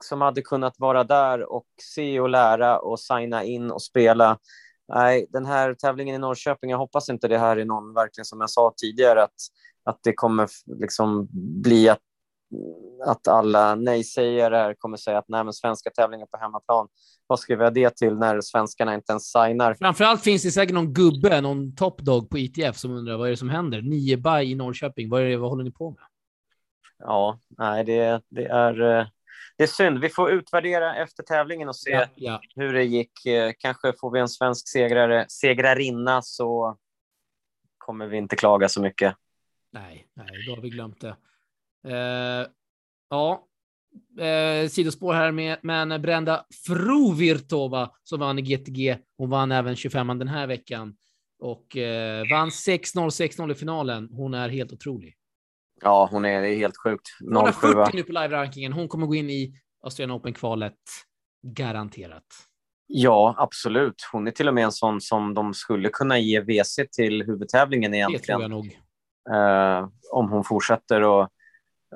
som 0.05 0.21
hade 0.21 0.43
kunnat 0.43 0.75
vara 0.79 1.05
där 1.05 1.53
och 1.53 1.67
se 1.95 2.21
och 2.21 2.29
lära 2.29 2.79
och 2.79 3.01
signa 3.01 3.45
in 3.45 3.71
och 3.71 3.83
spela. 3.83 4.39
Nej, 4.89 5.27
den 5.31 5.47
här 5.47 5.75
tävlingen 5.75 6.15
i 6.15 6.19
Norrköping, 6.19 6.71
jag 6.71 6.79
hoppas 6.79 7.09
inte 7.09 7.29
det 7.29 7.39
här 7.39 7.57
är 7.57 7.65
någon, 7.65 7.95
verkligen 7.95 8.25
som 8.25 8.41
jag 8.41 8.51
sa 8.51 8.75
tidigare, 8.77 9.23
att, 9.23 9.35
att 9.85 9.99
det 10.03 10.13
kommer 10.13 10.49
liksom 10.67 11.29
bli 11.63 11.89
att 11.89 11.99
att 13.07 13.29
alla 13.29 13.75
nej-sägare 13.75 14.75
kommer 14.79 14.97
säga 14.97 15.19
att 15.19 15.29
nej, 15.29 15.45
men 15.45 15.53
svenska 15.53 15.91
tävlingar 15.91 16.27
på 16.27 16.39
hemmaplan, 16.39 16.89
vad 17.27 17.41
vi 17.57 17.65
ha 17.65 17.71
det 17.71 17.97
till 17.97 18.15
när 18.15 18.41
svenskarna 18.41 18.95
inte 18.95 19.13
ens 19.13 19.33
signar? 19.33 19.75
Framförallt 19.75 20.23
finns 20.23 20.43
det 20.43 20.51
säkert 20.51 20.75
någon 20.75 20.93
gubbe, 20.93 21.41
någon 21.41 21.75
topdog 21.75 22.31
på 22.31 22.39
ITF 22.39 22.77
som 22.77 22.93
undrar 22.93 23.17
vad 23.17 23.27
är 23.27 23.31
det 23.31 23.37
som 23.37 23.51
händer? 23.51 23.83
Nio 23.83 24.17
baj 24.17 24.51
i 24.51 24.55
Norrköping, 24.55 25.11
vad, 25.11 25.21
är 25.21 25.25
det, 25.25 25.37
vad 25.37 25.51
håller 25.51 25.65
ni 25.65 25.71
på 25.71 25.91
med? 25.91 26.03
Ja, 26.99 27.39
nej, 27.49 27.85
det, 27.85 28.23
det, 28.29 28.45
är, 28.45 28.99
eh, 29.01 29.07
det 29.59 29.65
är 29.65 29.69
synd. 29.69 29.99
Vi 29.99 30.09
får 30.09 30.31
utvärdera 30.31 30.97
efter 30.97 31.23
tävlingen 31.23 31.69
och 31.69 31.77
se 31.77 31.91
ja, 31.91 32.07
ja. 32.15 32.41
hur 32.55 32.73
det 32.73 32.85
gick. 32.85 33.27
Eh, 33.27 33.53
kanske 33.59 33.93
får 34.01 34.11
vi 34.11 34.21
en 34.21 34.29
svensk 34.29 34.69
segrare, 34.69 35.27
segrarinna 35.29 36.23
så 36.23 36.79
kommer 37.79 38.07
vi 38.07 38.17
inte 38.17 38.37
klaga 38.37 38.69
så 38.69 38.83
mycket. 38.83 39.15
Nej, 39.73 40.09
nej, 40.15 40.27
då 40.47 40.55
har 40.55 40.63
vi 40.63 40.71
glömt 40.71 41.01
det. 41.01 41.17
Eh, 41.89 42.47
ja, 43.11 43.47
eh, 44.25 44.69
sidospår 44.69 45.15
här 45.15 45.33
med, 45.33 45.59
men 45.63 46.03
Brenda 46.03 46.47
Frovirtova 46.67 47.91
som 48.05 48.21
vann 48.21 48.39
i 48.39 48.43
GTG. 48.43 48.99
Hon 49.17 49.31
vann 49.31 49.53
även 49.53 49.77
25 49.77 50.19
den 50.19 50.29
här 50.29 50.47
veckan 50.47 50.97
och 51.39 51.77
eh, 51.77 52.25
vann 52.31 52.49
6-0, 52.49 53.09
6-0 53.09 53.53
i 53.53 53.55
finalen. 53.55 54.09
Hon 54.13 54.35
är 54.35 54.49
helt 54.49 54.73
otrolig. 54.73 55.18
Ja, 55.81 56.09
hon 56.11 56.25
är, 56.25 56.43
det 56.43 56.55
är 56.55 56.57
helt 56.57 56.77
sjukt. 56.77 57.09
140 57.21 57.97
nu 57.97 58.03
på 58.03 58.13
live-rankingen. 58.13 58.73
Hon 58.73 58.89
kommer 58.89 59.07
gå 59.07 59.15
in 59.15 59.31
i 59.31 59.55
Australian 59.83 60.19
Open-kvalet 60.19 60.75
garanterat. 61.43 62.25
Ja, 62.87 63.35
absolut. 63.39 64.09
Hon 64.13 64.27
är 64.27 64.31
till 64.31 64.49
och 64.49 64.55
med 64.55 64.65
en 64.65 64.73
sån 64.73 65.01
som 65.01 65.35
de 65.35 65.55
skulle 65.55 65.89
kunna 65.89 66.19
ge 66.19 66.41
WC 66.41 66.81
till 66.93 67.23
huvudtävlingen 67.23 67.95
egentligen. 67.95 68.21
Det 68.21 68.27
tror 68.27 68.43
jag 68.43 68.51
nog. 68.51 68.79
Uh, 69.83 69.89
om 70.13 70.31
hon 70.31 70.45
fortsätter 70.45 71.03
och 71.03 71.29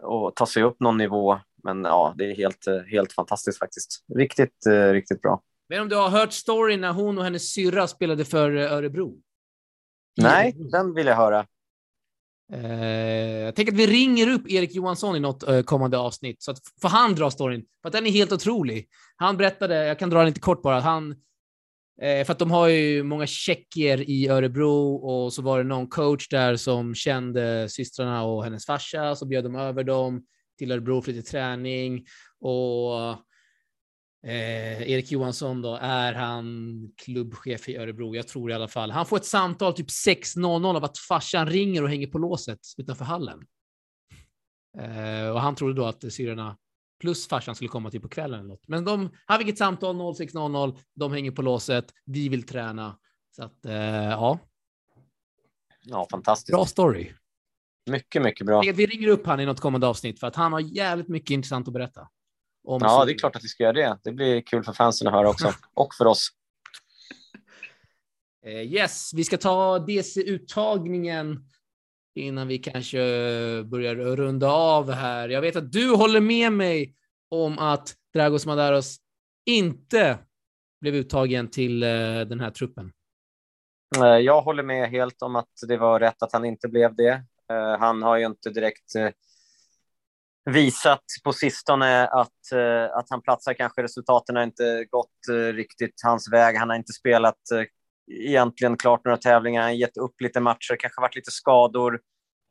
och 0.03 0.37
ta 0.37 0.47
sig 0.47 0.63
upp 0.63 0.81
någon 0.81 0.99
nivå. 0.99 1.41
Men 1.63 1.85
ja, 1.85 2.15
det 2.19 2.31
är 2.31 2.35
helt, 2.35 2.67
helt 2.91 3.13
fantastiskt 3.13 3.59
faktiskt. 3.59 4.05
Riktigt, 4.15 4.67
eh, 4.67 4.93
riktigt 4.93 5.23
bra. 5.23 5.43
Men 5.69 5.81
om 5.81 5.89
du 5.89 5.97
har 5.97 6.09
hört 6.09 6.33
storyn 6.33 6.81
när 6.81 6.93
hon 6.93 7.19
och 7.19 7.25
hennes 7.25 7.53
syrra 7.53 7.87
spelade 7.87 8.25
för 8.25 8.57
eh, 8.57 8.73
Örebro? 8.73 9.15
Nej, 10.17 10.57
den 10.73 10.95
vill 10.95 11.07
jag 11.07 11.17
höra. 11.17 11.47
Eh, 12.53 13.39
jag 13.45 13.55
tänker 13.55 13.73
att 13.73 13.79
vi 13.79 13.87
ringer 13.87 14.29
upp 14.29 14.51
Erik 14.51 14.75
Johansson 14.75 15.17
i 15.17 15.21
något 15.21 15.49
eh, 15.49 15.63
kommande 15.63 15.99
avsnitt, 15.99 16.43
så 16.43 16.51
att 16.51 16.59
får 16.83 16.89
han 16.89 17.15
dra 17.15 17.31
storyn. 17.31 17.65
För 17.83 17.89
att 17.89 17.93
den 17.93 18.07
är 18.07 18.11
helt 18.11 18.33
otrolig. 18.33 18.89
Han 19.17 19.37
berättade, 19.37 19.87
jag 19.87 19.99
kan 19.99 20.11
dra 20.11 20.19
den 20.19 20.27
lite 20.27 20.41
kort 20.41 20.63
bara, 20.63 20.81
han 20.81 21.15
Eh, 22.03 22.25
för 22.25 22.33
att 22.33 22.39
de 22.39 22.51
har 22.51 22.69
ju 22.69 23.03
många 23.03 23.27
tjecker 23.27 24.11
i 24.11 24.29
Örebro 24.29 24.95
och 24.95 25.33
så 25.33 25.43
var 25.43 25.59
det 25.59 25.65
någon 25.65 25.87
coach 25.87 26.29
där 26.29 26.57
som 26.57 26.95
kände 26.95 27.69
systrarna 27.69 28.25
och 28.25 28.45
hennes 28.45 28.67
farsa, 28.67 29.17
så 29.17 29.27
bjöd 29.27 29.45
de 29.45 29.55
över 29.55 29.85
dem 29.85 30.27
till 30.59 30.73
Örebro 30.73 31.03
för 31.03 31.13
lite 31.13 31.31
träning 31.31 32.05
och 32.41 33.11
eh, 34.27 34.91
Erik 34.91 35.13
Johansson 35.13 35.63
då, 35.63 35.79
är 35.81 36.13
han 36.13 36.93
klubbchef 36.97 37.69
i 37.69 37.77
Örebro? 37.77 38.15
Jag 38.15 38.29
tror 38.29 38.51
i 38.51 38.55
alla 38.55 38.69
fall. 38.69 38.91
Han 38.91 39.07
får 39.07 39.17
ett 39.17 39.25
samtal 39.25 39.75
typ 39.75 39.89
6.00 39.89 40.77
av 40.77 40.85
att 40.85 40.99
farsan 40.99 41.47
ringer 41.47 41.83
och 41.83 41.89
hänger 41.89 42.07
på 42.07 42.19
låset 42.19 42.61
utanför 42.77 43.05
hallen. 43.05 43.47
Eh, 44.79 45.29
och 45.29 45.41
han 45.41 45.55
trodde 45.55 45.75
då 45.75 45.85
att 45.85 46.13
syrrorna 46.13 46.57
plus 47.01 47.29
farsan 47.29 47.55
skulle 47.55 47.69
komma 47.69 47.91
typ 47.91 48.03
på 48.03 48.09
kvällen 48.09 48.41
eller 48.41 48.49
något. 48.49 48.69
Men 48.69 48.85
de, 48.85 49.11
han 49.27 49.39
fick 49.39 49.49
ett 49.49 49.59
samtal 49.59 49.97
06.00, 49.97 50.79
de 50.95 51.13
hänger 51.13 51.31
på 51.31 51.43
låset, 51.43 51.85
vi 52.05 52.29
vill 52.29 52.47
träna. 52.47 52.99
Så 53.37 53.45
att, 53.45 53.67
eh, 53.67 53.75
ja. 54.11 54.39
Ja, 55.85 56.07
fantastiskt. 56.11 56.53
Bra 56.53 56.65
story. 56.65 57.13
Mycket, 57.91 58.23
mycket 58.23 58.47
bra. 58.47 58.61
Vi 58.61 58.87
ringer 58.87 59.09
upp 59.09 59.27
han 59.27 59.41
i 59.41 59.47
något 59.47 59.61
kommande 59.61 59.87
avsnitt 59.87 60.21
för 60.21 60.27
att 60.27 60.37
han 60.37 60.53
har 60.53 60.61
jävligt 60.61 61.09
mycket 61.09 61.31
intressant 61.31 61.69
att 61.69 61.75
berätta. 61.75 62.09
Ja, 62.65 62.89
så... 62.89 63.05
det 63.05 63.13
är 63.13 63.19
klart 63.19 63.37
att 63.37 63.45
vi 63.45 63.49
ska 63.49 63.63
göra 63.63 63.73
det. 63.73 63.99
Det 64.03 64.13
blir 64.13 64.41
kul 64.41 64.65
för 64.65 64.73
fansen 64.73 65.09
att 65.09 65.15
höra 65.15 65.29
också. 65.29 65.53
Och 65.75 65.95
för 65.95 66.07
oss. 66.07 66.29
Eh, 68.47 68.63
yes, 68.63 69.11
vi 69.15 69.25
ska 69.25 69.37
ta 69.37 69.79
DC-uttagningen 69.79 71.45
innan 72.15 72.49
vi 72.49 72.59
kanske 72.59 72.99
börjar 73.65 73.95
runda 73.95 74.51
av 74.51 74.91
här. 74.91 75.29
Jag 75.29 75.41
vet 75.41 75.57
att 75.57 75.73
du 75.73 75.91
håller 75.91 76.21
med 76.21 76.53
mig 76.53 76.95
om 77.29 77.59
att 77.59 77.95
Dragos 78.15 78.47
Madaros 78.47 78.97
inte 79.47 80.19
blev 80.81 80.95
uttagen 80.95 81.51
till 81.51 81.83
eh, 81.83 81.89
den 82.21 82.41
här 82.41 82.51
truppen. 82.51 82.93
Eh, 83.97 84.05
jag 84.05 84.43
håller 84.43 84.63
med 84.63 84.91
helt 84.91 85.23
om 85.23 85.37
att 85.37 85.53
det 85.69 85.77
var 85.77 86.01
rätt 86.01 86.23
att 86.23 86.33
han 86.33 86.45
inte 86.45 86.69
blev 86.69 86.95
det. 86.95 87.23
Han 87.79 88.03
har 88.03 88.17
ju 88.17 88.27
inte 88.27 88.51
direkt 88.51 88.93
visat 90.51 91.05
på 91.25 91.33
sistone 91.33 92.07
att, 92.07 92.53
eh, 92.55 92.97
att 92.97 93.07
han 93.11 93.23
platsar. 93.23 93.55
Kanske 93.55 93.83
resultaten 93.83 94.37
har 94.37 94.43
inte 94.43 94.85
gått 94.91 95.29
eh, 95.31 95.55
riktigt 95.55 96.01
hans 96.05 96.33
väg. 96.33 96.57
Han 96.57 96.69
har 96.69 96.77
inte 96.77 96.93
spelat 96.93 97.51
eh, 97.55 97.65
egentligen 98.27 98.77
klart 98.77 99.05
några 99.05 99.17
tävlingar, 99.17 99.63
han 99.63 99.79
gett 99.79 99.97
upp 99.97 100.21
lite 100.21 100.41
matcher, 100.41 100.77
kanske 100.79 101.01
varit 101.01 101.17
lite 101.17 101.31
skador. 101.31 102.01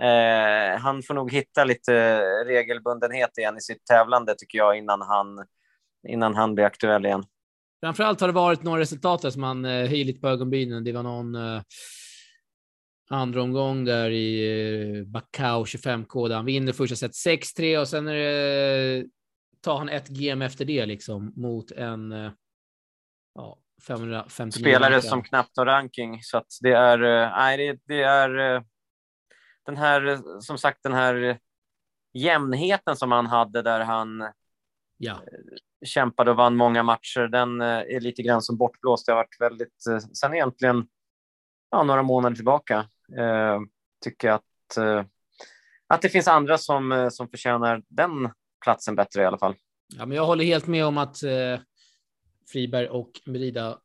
Eh, 0.04 0.80
han 0.80 1.04
får 1.04 1.14
nog 1.14 1.32
hitta 1.32 1.64
lite 1.64 2.20
regelbundenhet 2.46 3.38
igen 3.38 3.58
i 3.58 3.62
sitt 3.62 3.86
tävlande, 3.86 4.36
tycker 4.38 4.58
jag, 4.58 4.78
innan 4.78 5.02
han, 5.02 5.46
innan 6.08 6.36
han 6.36 6.56
blir 6.56 6.66
aktuell 6.66 7.06
igen. 7.06 7.24
Framförallt 7.84 8.22
har 8.22 8.28
det 8.28 8.34
varit 8.34 8.64
några 8.64 8.80
resultat 8.80 9.34
som 9.34 9.44
han 9.44 9.66
eh, 9.66 9.72
höjer 9.72 10.06
lite 10.06 10.20
på 10.20 10.28
ögonbrynen. 10.28 10.84
Det 10.84 10.92
var 10.92 11.04
någon 11.04 11.36
eh, 11.36 11.62
andra 13.12 13.42
omgång 13.42 13.86
där 13.86 14.10
i 14.10 14.98
eh, 14.98 15.04
Bacau 15.04 15.64
25K 15.64 16.28
där 16.28 16.36
han 16.36 16.46
vinner 16.46 16.74
första 16.74 16.96
set 16.96 17.12
6-3 17.12 17.78
och 17.78 17.88
sen 17.88 18.08
är 18.08 18.14
det, 18.14 19.06
tar 19.62 19.78
han 19.78 19.90
ett 19.90 20.08
game 20.08 20.46
efter 20.46 20.66
det 20.66 20.86
liksom 20.86 21.34
mot 21.36 21.72
en 21.72 22.12
eh, 22.12 22.32
ja, 23.36 23.58
559. 23.88 24.52
Spelare 24.52 25.02
som 25.02 25.24
knappt 25.24 25.58
har 25.58 25.66
ranking 25.66 26.20
så 26.22 26.38
att 26.38 26.48
det 26.62 26.72
är, 26.72 27.04
eh, 27.04 27.32
nej, 27.38 27.58
det, 27.58 27.80
det 27.86 28.02
är 28.02 28.64
den 29.66 29.78
här, 29.78 30.22
som 30.42 30.58
sagt, 30.58 30.84
den 30.84 30.94
här 30.94 31.40
jämnheten 32.14 32.96
som 32.96 33.12
han 33.12 33.26
hade 33.28 33.62
där 33.62 33.80
han 33.80 34.30
ja. 34.98 35.24
kämpade 35.86 36.32
och 36.32 36.38
vann 36.38 36.56
många 36.56 36.84
matcher, 36.84 37.28
den 37.28 37.62
är 37.62 38.00
lite 38.00 38.22
grann 38.22 38.42
som 38.42 38.58
bortblåst. 38.58 39.06
Det 39.06 39.12
har 39.12 39.18
varit 39.18 39.42
väldigt, 39.42 39.84
sen 40.14 40.34
egentligen 40.34 40.88
ja, 41.72 41.84
några 41.84 42.04
månader 42.04 42.36
tillbaka 42.36 42.88
tycker 44.04 44.28
jag 44.28 44.36
att, 44.36 44.78
eh, 44.78 45.06
att 45.88 46.02
det 46.02 46.10
finns 46.10 46.28
andra 46.28 46.58
som, 46.58 46.92
eh, 46.92 47.10
som 47.10 47.30
förtjänar 47.30 47.84
den 47.88 48.30
platsen 48.64 48.96
bättre 48.96 49.22
i 49.22 49.26
alla 49.26 49.38
fall. 49.38 49.56
Ja, 49.98 50.06
men 50.06 50.18
jag 50.18 50.26
håller 50.26 50.44
helt 50.44 50.68
med 50.68 50.86
om 50.86 50.98
att 50.98 51.24
eh, 51.24 51.60
Friberg 52.52 52.88
och 52.88 53.12
Merida 53.26 53.80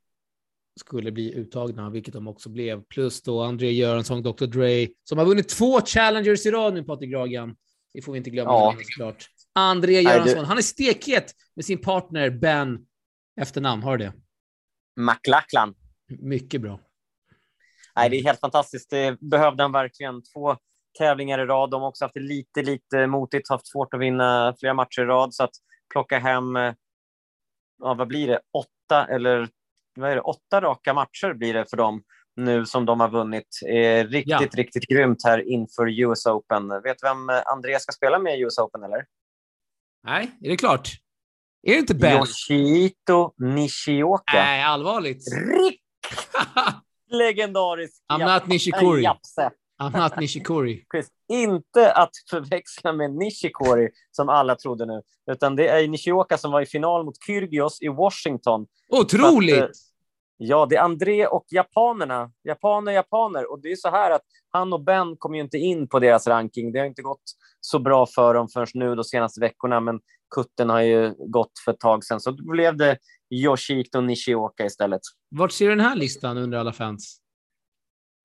skulle 0.80 1.12
bli 1.12 1.34
uttagna, 1.34 1.90
vilket 1.90 2.14
de 2.14 2.28
också 2.28 2.48
blev. 2.48 2.82
Plus 2.84 3.22
då 3.22 3.42
André 3.42 3.70
Göransson, 3.70 4.22
Dr. 4.22 4.46
Dre, 4.46 4.88
som 5.04 5.18
har 5.18 5.24
vunnit 5.24 5.48
två 5.48 5.80
challengers 5.80 6.46
i 6.46 6.50
rad 6.50 6.74
nu, 6.74 6.84
Patrik 6.84 7.10
Gragan. 7.10 7.56
Det 7.94 8.02
får 8.02 8.12
vi 8.12 8.18
inte 8.18 8.30
glömma 8.30 8.50
ja. 8.50 8.76
såklart. 8.82 9.26
André 9.52 10.00
Göransson, 10.00 10.44
han 10.44 10.58
är 10.58 10.62
stekhet 10.62 11.34
med 11.54 11.64
sin 11.64 11.78
partner 11.78 12.30
Ben 12.30 12.86
efternamn. 13.40 13.82
Har 13.82 13.96
du 13.96 14.04
det? 14.04 14.12
McLachlan. 14.96 15.74
Mycket 16.08 16.60
bra. 16.60 16.80
Nej, 17.96 18.10
det 18.10 18.16
är 18.16 18.24
helt 18.24 18.40
fantastiskt. 18.40 18.90
Det 18.90 19.20
behövde 19.20 19.62
han 19.62 19.72
verkligen. 19.72 20.22
Två 20.22 20.56
tävlingar 20.98 21.38
i 21.38 21.44
rad. 21.44 21.70
De 21.70 21.82
har 21.82 21.88
också 21.88 22.04
haft 22.04 22.14
det 22.14 22.20
lite, 22.20 22.62
lite 22.62 23.06
motigt, 23.06 23.48
haft 23.48 23.66
svårt 23.66 23.94
att 23.94 24.00
vinna 24.00 24.54
flera 24.60 24.74
matcher 24.74 25.02
i 25.02 25.04
rad. 25.04 25.34
Så 25.34 25.44
att 25.44 25.54
plocka 25.92 26.18
hem, 26.18 26.56
eh, 26.56 26.74
ja, 27.78 27.94
vad 27.94 28.08
blir 28.08 28.26
det, 28.26 28.40
åtta 28.52 29.06
eller 29.06 29.48
vad 29.96 30.10
är 30.10 30.14
det, 30.14 30.20
åtta 30.20 30.60
raka 30.60 30.94
matcher 30.94 31.34
blir 31.34 31.54
det 31.54 31.70
för 31.70 31.76
dem 31.76 32.02
nu 32.36 32.66
som 32.66 32.86
de 32.86 33.00
har 33.00 33.08
vunnit. 33.08 33.48
är 33.66 34.06
riktigt, 34.06 34.40
ja. 34.40 34.48
riktigt 34.52 34.86
grymt 34.88 35.24
här 35.24 35.48
inför 35.48 36.00
US 36.00 36.26
Open. 36.26 36.68
Vet 36.68 36.98
du 36.98 37.08
vem 37.08 37.42
Andreas 37.52 37.82
ska 37.82 37.92
spela 37.92 38.18
med 38.18 38.38
i 38.38 38.42
US 38.42 38.58
Open, 38.58 38.82
eller? 38.82 39.04
Nej, 40.04 40.30
är 40.42 40.48
det 40.48 40.56
klart? 40.56 40.90
Är 41.62 41.72
det 41.72 41.78
inte 41.78 41.94
Ben? 41.94 42.16
Yoshito 42.16 43.32
Nishioka. 43.36 44.32
Nej, 44.32 44.62
allvarligt. 44.62 45.24
Rick! 45.46 45.80
legendarisk 47.18 48.04
I'm 48.12 48.34
not 48.34 48.46
Nishikori. 48.46 49.02
Japse. 49.02 49.50
I'm 49.82 50.02
not 50.02 50.16
Nishikori. 50.16 50.84
Inte 51.28 51.92
att 51.92 52.10
förväxla 52.30 52.92
med 52.92 53.14
Nishikori, 53.14 53.88
som 54.10 54.28
alla 54.28 54.56
trodde 54.56 54.86
nu, 54.86 55.02
utan 55.30 55.56
det 55.56 55.68
är 55.68 55.88
Nishioka 55.88 56.38
som 56.38 56.52
var 56.52 56.60
i 56.60 56.66
final 56.66 57.04
mot 57.04 57.24
Kyrgios 57.26 57.82
i 57.82 57.88
Washington. 57.88 58.66
Otroligt! 58.88 59.62
Att, 59.62 59.68
eh, 59.68 59.74
ja, 60.36 60.66
det 60.66 60.76
är 60.76 60.80
André 60.80 61.26
och 61.26 61.46
japanerna. 61.48 62.30
Japaner, 62.44 62.92
japaner. 62.92 63.52
Och 63.52 63.60
det 63.62 63.72
är 63.72 63.76
så 63.76 63.90
här 63.90 64.10
att 64.10 64.22
han 64.50 64.72
och 64.72 64.84
Ben 64.84 65.16
kom 65.16 65.34
ju 65.34 65.40
inte 65.40 65.58
in 65.58 65.88
på 65.88 65.98
deras 65.98 66.26
ranking. 66.26 66.72
Det 66.72 66.78
har 66.78 66.86
inte 66.86 67.02
gått 67.02 67.22
så 67.60 67.78
bra 67.78 68.06
för 68.06 68.34
dem 68.34 68.48
förrän 68.48 68.66
nu 68.74 68.94
de 68.94 69.04
senaste 69.04 69.40
veckorna, 69.40 69.80
men 69.80 70.00
kutten 70.34 70.70
har 70.70 70.80
ju 70.80 71.14
gått 71.18 71.52
för 71.64 71.72
ett 71.72 71.80
tag 71.80 72.04
sedan. 72.04 72.20
Så 72.20 72.30
då 72.30 72.44
blev 72.50 72.76
det 72.76 72.98
Yoshito 73.30 74.00
Nishioka 74.00 74.64
istället. 74.64 75.00
Vart 75.28 75.52
ser 75.52 75.64
du 75.64 75.70
den 75.70 75.84
här 75.84 75.96
listan 75.96 76.38
under 76.38 76.58
alla 76.58 76.72
fans? 76.72 77.20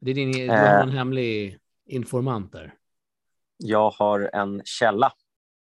Det 0.01 0.11
är 0.11 0.15
din, 0.15 0.31
du 0.31 0.49
har 0.49 0.83
en 0.83 0.89
hemlig 0.89 1.57
informant 1.85 2.51
där. 2.51 2.73
Jag 3.57 3.91
har 3.91 4.29
en 4.33 4.61
källa. 4.65 5.13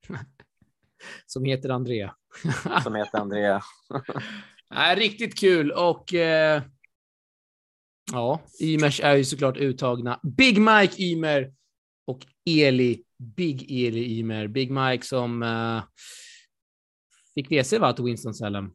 Som 1.27 1.45
heter 1.45 1.69
Andrea. 1.69 2.15
Som 2.83 2.95
heter 2.95 3.19
Andrea. 3.19 3.63
Nej, 4.71 4.97
riktigt 4.97 5.39
kul 5.39 5.73
och 5.73 6.15
eh, 6.15 6.63
ja, 8.13 8.41
Ymers 8.61 9.01
är 9.01 9.17
ju 9.17 9.25
såklart 9.25 9.57
uttagna. 9.57 10.21
Big 10.23 10.61
Mike 10.61 11.03
Ymer 11.03 11.53
och 12.07 12.27
Eli, 12.47 13.05
Big 13.19 13.87
Eli 13.87 14.19
Ymer. 14.19 14.47
Big 14.47 14.71
Mike 14.71 15.07
som 15.07 15.43
eh, 15.43 15.83
fick 17.35 17.53
resa 17.53 17.79
va, 17.79 17.93
till 17.93 18.05
Winston-Salem. 18.05 18.71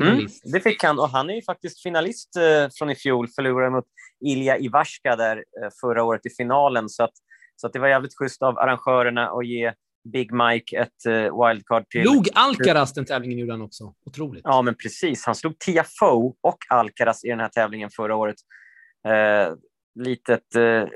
Mm, 0.00 0.26
det 0.52 0.60
fick 0.60 0.84
han 0.84 0.98
och 0.98 1.08
han 1.08 1.30
är 1.30 1.34
ju 1.34 1.42
faktiskt 1.42 1.82
finalist 1.82 2.36
eh, 2.36 2.68
från 2.78 2.90
i 2.90 2.94
fjol, 2.94 3.28
förlorade 3.28 3.70
mot 3.70 3.84
Ilja 4.24 4.58
Ivashka 4.58 5.16
där 5.16 5.36
eh, 5.36 5.68
förra 5.80 6.04
året 6.04 6.26
i 6.26 6.30
finalen. 6.30 6.88
Så, 6.88 7.04
att, 7.04 7.14
så 7.56 7.66
att 7.66 7.72
det 7.72 7.78
var 7.78 7.88
jävligt 7.88 8.14
schysst 8.14 8.42
av 8.42 8.58
arrangörerna 8.58 9.28
att 9.28 9.46
ge 9.46 9.72
Big 10.12 10.32
Mike 10.32 10.78
ett 10.78 11.06
eh, 11.06 11.46
wildcard 11.46 11.88
till. 11.88 12.04
Log 12.04 12.28
Alcaraz 12.34 12.92
den 12.92 13.04
tävlingen 13.04 13.38
gjorde 13.38 13.52
han 13.52 13.62
också. 13.62 13.94
Otroligt. 14.06 14.42
Ja, 14.44 14.62
men 14.62 14.74
precis. 14.74 15.26
Han 15.26 15.34
slog 15.34 15.58
Tiafoe 15.58 16.32
och 16.40 16.58
Alcaraz 16.68 17.24
i 17.24 17.28
den 17.28 17.40
här 17.40 17.48
tävlingen 17.48 17.90
förra 17.90 18.16
året. 18.16 18.36
Eh, 19.08 19.54
litet 19.94 20.54
eh, 20.54 20.88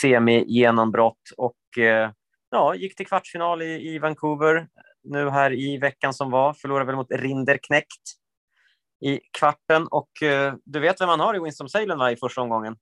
semi-genombrott 0.00 1.30
och 1.36 1.78
eh, 1.78 2.10
ja, 2.50 2.74
gick 2.74 2.96
till 2.96 3.06
kvartsfinal 3.06 3.62
i, 3.62 3.94
i 3.94 3.98
Vancouver 3.98 4.68
nu 5.10 5.30
här 5.30 5.52
i 5.52 5.78
veckan 5.78 6.14
som 6.14 6.30
var. 6.30 6.54
Förlorade 6.54 6.86
väl 6.86 6.96
mot 6.96 7.10
Rinderknekt 7.10 8.02
i 9.04 9.20
kvarten. 9.38 9.86
Och 9.86 10.22
eh, 10.22 10.54
du 10.64 10.80
vet 10.80 11.00
vem 11.00 11.08
han 11.08 11.20
har 11.20 11.36
i 11.36 11.38
Winston-Salem 11.38 12.12
i 12.12 12.16
första 12.16 12.40
omgången? 12.40 12.76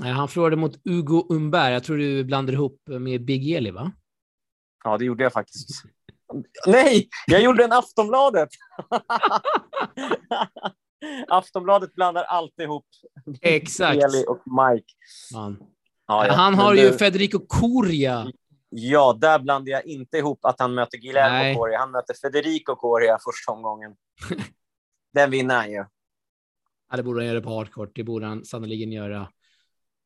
Han 0.00 0.28
förlorade 0.28 0.56
mot 0.56 0.76
Hugo 0.84 1.26
Umberg. 1.30 1.72
Jag 1.72 1.84
tror 1.84 1.96
du 1.96 2.24
blandar 2.24 2.52
ihop 2.52 2.80
med 2.86 3.24
Big 3.24 3.50
Eli, 3.50 3.70
va? 3.70 3.92
Ja, 4.84 4.98
det 4.98 5.04
gjorde 5.04 5.22
jag 5.22 5.32
faktiskt. 5.32 5.82
Nej, 6.66 7.08
jag 7.26 7.42
gjorde 7.42 7.64
en 7.64 7.72
Aftonbladet. 7.72 8.48
Aftonbladet 11.28 11.94
blandar 11.94 12.22
alltid 12.22 12.64
ihop 12.64 12.86
Exakt. 13.40 14.04
Eli 14.04 14.24
och 14.28 14.42
Mike. 14.46 14.86
Ja, 15.32 16.26
ja. 16.26 16.32
Han 16.32 16.54
har 16.54 16.74
ju 16.74 16.92
Federico 16.92 17.38
Coria 17.48 18.32
Ja, 18.74 19.18
där 19.20 19.38
blandar 19.38 19.72
jag 19.72 19.86
inte 19.86 20.18
ihop 20.18 20.44
att 20.44 20.60
han 20.60 20.74
möter 20.74 20.98
Guillermo 20.98 21.36
Nej. 21.36 21.56
Coria. 21.56 21.78
Han 21.78 21.90
möter 21.90 22.14
Federico 22.14 22.76
Coria 22.76 23.18
första 23.24 23.52
omgången. 23.52 23.96
Den 25.12 25.30
vinner 25.30 25.54
han 25.54 25.70
ju. 25.70 25.84
Ja, 26.90 26.96
det 26.96 27.02
borde 27.02 27.20
han 27.20 27.26
göra 27.26 27.40
på 27.40 27.50
hardcourt. 27.50 27.90
Det 27.94 28.04
borde 28.04 28.26
han 28.26 28.44
sannoliken 28.44 28.92
göra. 28.92 29.20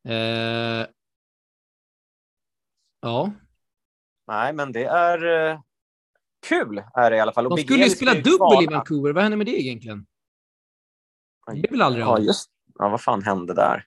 Uh... 0.08 0.86
Ja. 3.00 3.32
Nej, 4.26 4.52
men 4.52 4.72
det 4.72 4.84
är 4.84 5.24
uh... 5.24 5.60
kul 6.48 6.82
är 6.94 7.10
det 7.10 7.16
i 7.16 7.20
alla 7.20 7.32
fall. 7.32 7.46
Och 7.46 7.56
De 7.56 7.62
skulle 7.62 7.84
ju 7.84 7.90
spela 7.90 8.14
dubbel 8.14 8.62
i 8.62 8.66
Vancouver. 8.66 9.12
Vad 9.12 9.22
hände 9.22 9.36
med 9.36 9.46
det 9.46 9.60
egentligen? 9.60 10.06
Det 11.46 11.52
blev 11.52 11.70
väl 11.70 11.82
aldrig 11.82 12.04
ja, 12.04 12.18
just 12.18 12.50
Ja, 12.78 12.88
vad 12.88 13.00
fan 13.00 13.22
hände 13.22 13.54
där? 13.54 13.84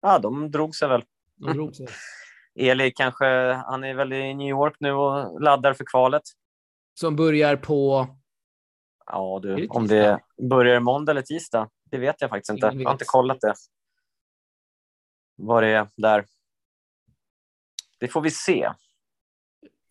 Ja, 0.00 0.18
de 0.18 0.50
drog 0.50 0.76
sig 0.76 0.88
väl. 0.88 1.04
De 1.36 1.52
drog 1.52 1.76
sig. 1.76 1.86
Eli 2.58 2.90
kanske, 2.90 3.26
han 3.52 3.84
är 3.84 3.94
väl 3.94 4.12
i 4.12 4.34
New 4.34 4.48
York 4.48 4.76
nu 4.80 4.92
och 4.92 5.40
laddar 5.40 5.74
för 5.74 5.84
kvalet. 5.84 6.22
Som 6.94 7.16
börjar 7.16 7.56
på? 7.56 8.06
Ja 9.06 9.40
du, 9.42 9.56
det 9.56 9.68
om 9.68 9.86
det 9.86 10.20
börjar 10.50 10.80
måndag 10.80 11.12
eller 11.12 11.22
tisdag, 11.22 11.70
det 11.84 11.98
vet 11.98 12.20
jag 12.20 12.30
faktiskt 12.30 12.50
inte. 12.50 12.66
Jag 12.66 12.84
har 12.84 12.92
inte 12.92 13.04
kollat 13.04 13.40
det. 13.40 13.54
Vad 15.36 15.62
det 15.62 15.68
är 15.68 15.88
där. 15.96 16.24
Det 18.00 18.08
får 18.08 18.20
vi 18.20 18.30
se. 18.30 18.70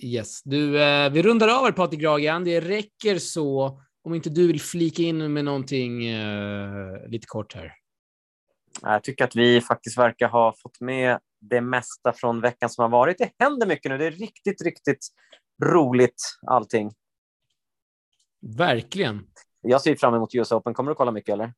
Yes, 0.03 0.43
du, 0.43 0.81
eh, 0.81 1.11
vi 1.11 1.21
rundar 1.21 1.47
av 1.47 1.71
Patrik 1.71 2.01
Gragan. 2.01 2.43
Det 2.43 2.61
räcker 2.61 3.17
så. 3.17 3.81
Om 4.01 4.13
inte 4.13 4.29
du 4.29 4.47
vill 4.47 4.61
flika 4.61 5.01
in 5.01 5.33
med 5.33 5.45
någonting 5.45 6.05
eh, 6.05 7.07
lite 7.07 7.27
kort 7.27 7.55
här. 7.55 7.73
Jag 8.81 9.03
tycker 9.03 9.23
att 9.23 9.35
vi 9.35 9.61
faktiskt 9.61 9.97
verkar 9.97 10.27
ha 10.27 10.53
fått 10.63 10.79
med 10.79 11.19
det 11.49 11.61
mesta 11.61 12.13
från 12.13 12.41
veckan 12.41 12.69
som 12.69 12.81
har 12.81 12.89
varit. 12.89 13.17
Det 13.17 13.31
händer 13.39 13.67
mycket 13.67 13.91
nu. 13.91 13.97
Det 13.97 14.05
är 14.05 14.11
riktigt, 14.11 14.61
riktigt 14.61 15.07
roligt 15.63 16.21
allting. 16.47 16.91
Verkligen. 18.41 19.27
Jag 19.61 19.81
ser 19.81 19.95
fram 19.95 20.13
emot 20.13 20.35
US 20.35 20.51
Open. 20.51 20.73
Kommer 20.73 20.91
du 20.91 20.95
kolla 20.95 21.11
mycket 21.11 21.33
eller? 21.33 21.53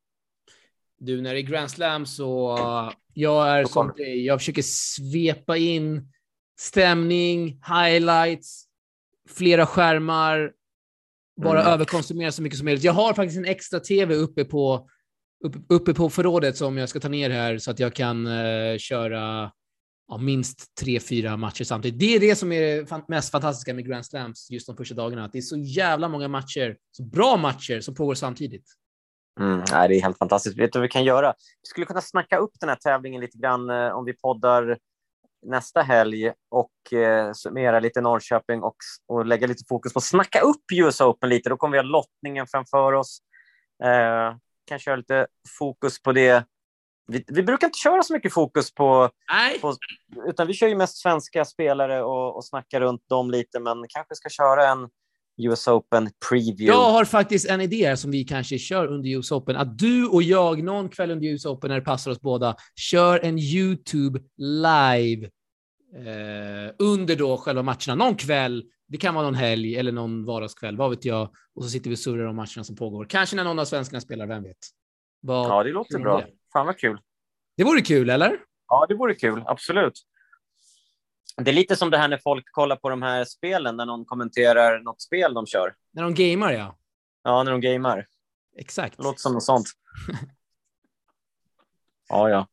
Du, 0.98 1.22
när 1.22 1.34
det 1.34 1.40
är 1.40 1.42
Grand 1.42 1.72
Slam 1.72 2.06
så 2.06 2.58
jag 3.14 3.50
är 3.50 3.66
som 3.66 3.94
dig. 3.98 4.26
Jag 4.26 4.40
försöker 4.40 4.62
svepa 4.62 5.58
in 5.58 6.12
stämning, 6.60 7.62
highlights, 7.68 8.66
flera 9.30 9.66
skärmar, 9.66 10.52
bara 11.42 11.62
mm. 11.62 11.74
överkonsumera 11.74 12.32
så 12.32 12.42
mycket 12.42 12.58
som 12.58 12.66
möjligt. 12.66 12.84
Jag 12.84 12.94
har 12.94 13.14
faktiskt 13.14 13.38
en 13.38 13.46
extra 13.46 13.80
tv 13.80 14.16
uppe 14.16 14.46
på 14.46 14.90
upp, 15.46 15.56
uppe 15.70 15.94
på 15.94 16.10
förrådet 16.10 16.58
som 16.58 16.78
jag 16.78 16.90
ska 16.90 17.00
ta 17.00 17.10
ner 17.10 17.30
här 17.30 17.58
så 17.58 17.72
att 17.72 17.80
jag 17.80 17.94
kan 17.94 18.28
uh, 18.28 18.78
köra 18.78 19.52
ja, 20.10 20.18
minst 20.18 20.76
tre, 20.76 21.00
fyra 21.00 21.38
matcher 21.38 21.64
samtidigt. 21.64 22.00
Det 22.00 22.16
är 22.16 22.20
det 22.20 22.36
som 22.36 22.52
är 22.52 22.62
det 22.62 23.08
mest 23.08 23.32
fantastiska 23.32 23.74
med 23.74 23.88
Grand 23.88 24.06
Slams 24.06 24.52
just 24.52 24.68
de 24.68 24.78
första 24.78 24.96
dagarna, 24.96 25.26
att 25.26 25.32
det 25.32 25.38
är 25.38 25.42
så 25.42 25.58
jävla 25.58 26.08
många 26.08 26.28
matcher, 26.28 26.78
så 26.92 27.04
bra 27.04 27.38
matcher 27.38 27.82
som 27.82 27.96
pågår 27.96 28.16
samtidigt. 28.16 28.66
Mm, 29.40 29.64
nej, 29.72 29.90
det 29.90 29.96
är 29.96 30.02
helt 30.02 30.18
fantastiskt. 30.18 30.58
Vet 30.58 30.74
du 30.74 30.80
vad 30.80 30.84
vi 30.84 30.90
kan 30.90 31.04
göra? 31.04 31.34
Vi 31.62 31.68
skulle 31.68 31.86
kunna 31.86 32.02
snacka 32.02 32.38
upp 32.38 32.52
den 32.60 32.70
här 32.70 32.76
tävlingen 32.76 33.22
lite 33.22 33.38
grann 33.38 33.70
eh, 33.70 33.92
om 33.92 34.06
vi 34.06 34.14
poddar 34.14 34.78
nästa 35.46 35.82
helg 35.82 36.32
och 36.50 36.94
eh, 36.94 37.34
summera 37.34 37.80
lite 37.80 38.02
Norrköping 38.02 38.64
och, 38.64 38.76
och 39.08 39.26
lägga 39.26 39.48
lite 39.48 39.64
fokus 39.70 39.94
på 39.94 40.00
att 40.00 40.04
snacka 40.04 40.40
upp 40.40 40.62
US 40.74 41.02
Open 41.02 41.30
lite. 41.30 41.50
Då 41.50 41.58
kommer 41.58 41.72
vi 41.72 41.78
ha 41.78 41.84
lottningen 41.84 42.48
framför 42.48 42.94
oss. 42.94 43.20
Eh, 43.84 44.36
kan 44.66 44.80
köra 44.80 44.96
lite 44.96 45.28
fokus 45.60 46.02
på 46.02 46.12
det. 46.12 46.46
Vi, 47.10 47.24
vi 47.28 47.44
brukar 47.44 47.68
inte 47.68 47.80
köra 47.80 48.04
så 48.04 48.14
mycket 48.14 48.34
fokus 48.34 48.74
på, 48.74 49.10
på, 49.62 49.76
utan 50.28 50.48
vi 50.48 50.54
kör 50.54 50.68
ju 50.68 50.76
mest 50.76 50.98
svenska 50.98 51.46
spelare 51.46 52.04
och, 52.04 52.36
och 52.36 52.46
snackar 52.46 52.82
runt 52.82 53.10
dem 53.10 53.32
lite, 53.32 53.60
men 53.60 53.86
kanske 53.90 54.16
ska 54.16 54.30
köra 54.30 54.68
en 54.68 54.90
US 55.40 55.68
Open 55.68 56.10
preview. 56.30 56.66
Jag 56.66 56.92
har 56.92 57.06
faktiskt 57.06 57.50
en 57.50 57.62
idé 57.62 57.98
som 57.98 58.12
vi 58.12 58.24
kanske 58.24 58.58
kör 58.58 58.88
under 58.88 59.10
US 59.10 59.32
Open. 59.32 59.56
Att 59.56 59.78
du 59.78 60.08
och 60.08 60.24
jag 60.24 60.64
någon 60.64 60.90
kväll 60.90 61.12
under 61.12 61.28
US 61.28 61.46
Open 61.46 61.70
när 61.70 61.80
det 61.80 61.86
passar 61.86 62.12
oss 62.12 62.22
båda 62.22 62.56
kör 62.76 63.20
en 63.20 63.40
YouTube 63.40 64.20
live 64.38 65.30
eh, 65.96 66.74
under 66.80 67.16
då 67.16 67.38
själva 67.38 67.64
matcherna. 67.64 67.96
Någon 67.96 68.16
kväll. 68.16 68.64
Det 68.88 68.98
kan 68.98 69.16
vara 69.16 69.26
någon 69.26 69.36
helg 69.36 69.76
eller 69.76 69.92
någon 69.92 70.26
vardagskväll, 70.26 70.78
vad 70.78 70.90
vet 70.90 71.06
jag. 71.06 71.30
Och 71.56 71.64
så 71.64 71.70
sitter 71.70 71.90
vi 71.90 71.96
och 71.96 72.00
surrar 72.00 72.26
om 72.26 72.36
matcherna 72.36 72.64
som 72.64 72.76
pågår. 72.76 73.06
Kanske 73.06 73.36
när 73.36 73.44
någon 73.44 73.60
av 73.60 73.66
svenskarna 73.66 74.02
spelar, 74.02 74.28
vem 74.28 74.44
vet? 74.44 74.58
Vad 75.22 75.46
ja, 75.46 75.64
det 75.64 75.72
låter 75.72 76.00
bra. 76.00 76.18
Det? 76.18 76.28
Fan 76.54 76.66
vad 76.66 76.78
kul. 76.78 77.02
Det 77.58 77.64
vore 77.64 77.82
kul, 77.82 78.10
eller? 78.10 78.40
Ja, 78.68 78.86
det 78.90 78.96
vore 78.96 79.16
kul. 79.16 79.44
Absolut. 79.46 80.06
Det 81.38 81.52
är 81.52 81.56
lite 81.56 81.76
som 81.76 81.90
det 81.90 81.98
här 81.98 82.08
när 82.08 82.18
folk 82.18 82.46
kollar 82.52 82.76
på 82.76 82.90
de 82.90 83.02
här 83.02 83.26
spelen, 83.26 83.78
när 83.78 83.86
någon 83.86 84.06
kommenterar 84.06 84.80
något 84.80 85.02
spel 85.02 85.34
de 85.34 85.46
kör. 85.46 85.76
När 85.92 86.04
de 86.04 86.14
gamar, 86.14 86.52
ja. 86.52 86.78
Ja, 87.24 87.44
när 87.44 87.52
de 87.52 87.62
gamar. 87.62 88.08
Exakt. 88.58 88.98
Det 88.98 89.04
låter 89.04 89.20
som 89.20 89.34
något 89.34 89.44
sånt. 89.44 89.68
ja, 92.10 92.30
ja. 92.30 92.48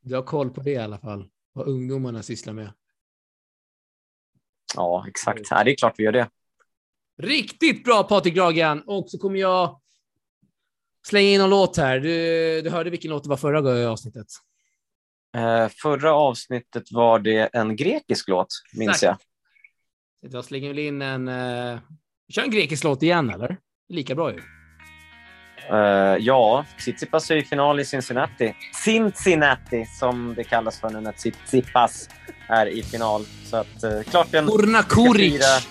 Du 0.00 0.14
har 0.14 0.22
koll 0.22 0.50
på 0.50 0.60
det 0.60 0.70
i 0.70 0.76
alla 0.76 0.98
fall, 0.98 1.28
vad 1.52 1.68
ungdomarna 1.68 2.22
sysslar 2.22 2.52
med. 2.52 2.72
Ja, 4.76 5.04
exakt. 5.08 5.40
Ja, 5.50 5.64
det 5.64 5.70
är 5.70 5.76
klart 5.76 5.94
vi 5.98 6.04
gör 6.04 6.12
det. 6.12 6.30
Riktigt 7.18 7.84
bra 7.84 8.02
Patrik 8.02 8.34
Dragan. 8.34 8.82
Och 8.82 9.10
så 9.10 9.18
kommer 9.18 9.38
jag 9.38 9.79
slänga 11.06 11.28
in 11.28 11.40
en 11.40 11.50
låt 11.50 11.76
här. 11.76 12.00
Du, 12.00 12.62
du 12.62 12.70
hörde 12.70 12.90
vilken 12.90 13.10
låt 13.10 13.22
det 13.22 13.30
var 13.30 13.36
förra 13.36 13.90
avsnittet? 13.90 14.26
Eh, 15.36 15.68
förra 15.68 16.14
avsnittet 16.14 16.92
var 16.92 17.18
det 17.18 17.50
en 17.52 17.76
grekisk 17.76 18.28
låt, 18.28 18.48
minns 18.72 18.90
Exakt. 18.90 19.22
jag. 20.22 20.32
Jag 20.32 20.44
slänger 20.44 20.68
väl 20.68 20.78
in 20.78 21.02
en... 21.02 21.28
Uh, 21.28 21.78
kör 22.32 22.42
en 22.42 22.50
grekisk 22.50 22.84
låt 22.84 23.02
igen, 23.02 23.30
eller? 23.30 23.56
Lika 23.88 24.14
bra 24.14 24.32
ju. 24.32 24.40
Uh, 25.72 26.16
ja, 26.20 26.64
Tsitsipas 26.78 27.30
är 27.30 27.36
i 27.36 27.42
final 27.42 27.80
i 27.80 27.84
Cincinnati. 27.84 28.54
Cincinnati, 28.84 29.86
som 30.00 30.34
det 30.36 30.44
kallas 30.44 30.80
för 30.80 30.90
nu 30.90 31.00
när 31.00 31.12
Tsitsipas 31.12 32.08
är 32.48 32.66
i 32.66 32.82
final. 32.82 33.24
Så 33.24 33.56
att 33.56 33.84
uh, 33.84 34.02
klart 34.02 34.30
den... 34.30 34.48
Urna 34.48 34.82
Kuric! 34.82 35.68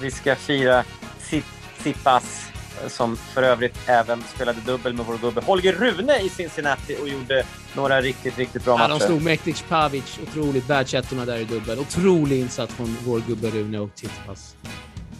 Vi 0.00 0.10
ska 0.10 0.36
fira 0.36 0.84
Tsitsipas 1.18 2.53
som 2.88 3.16
för 3.16 3.42
övrigt 3.42 3.78
även 3.86 4.22
spelade 4.34 4.60
dubbel 4.60 4.92
med 4.92 5.06
vår 5.06 5.18
gubbe 5.18 5.40
Holger 5.40 5.72
Rune 5.72 6.20
i 6.20 6.28
Cincinnati 6.28 6.96
och 7.02 7.08
gjorde 7.08 7.44
några 7.74 8.00
riktigt, 8.00 8.38
riktigt 8.38 8.64
bra 8.64 8.74
ja, 8.74 8.88
matcher. 8.88 9.00
De 9.00 9.06
slog 9.06 9.22
Mektic 9.22 9.64
Pavic 9.68 10.18
otroligt, 10.22 10.70
världsettorna 10.70 11.24
där 11.24 11.38
i 11.38 11.44
dubbel. 11.44 11.78
Otrolig 11.78 12.40
insats 12.40 12.74
från 12.74 12.96
vår 13.04 13.22
gubbe 13.26 13.50
Rune 13.50 13.78
och 13.78 13.94
Tsitsipas. 13.94 14.56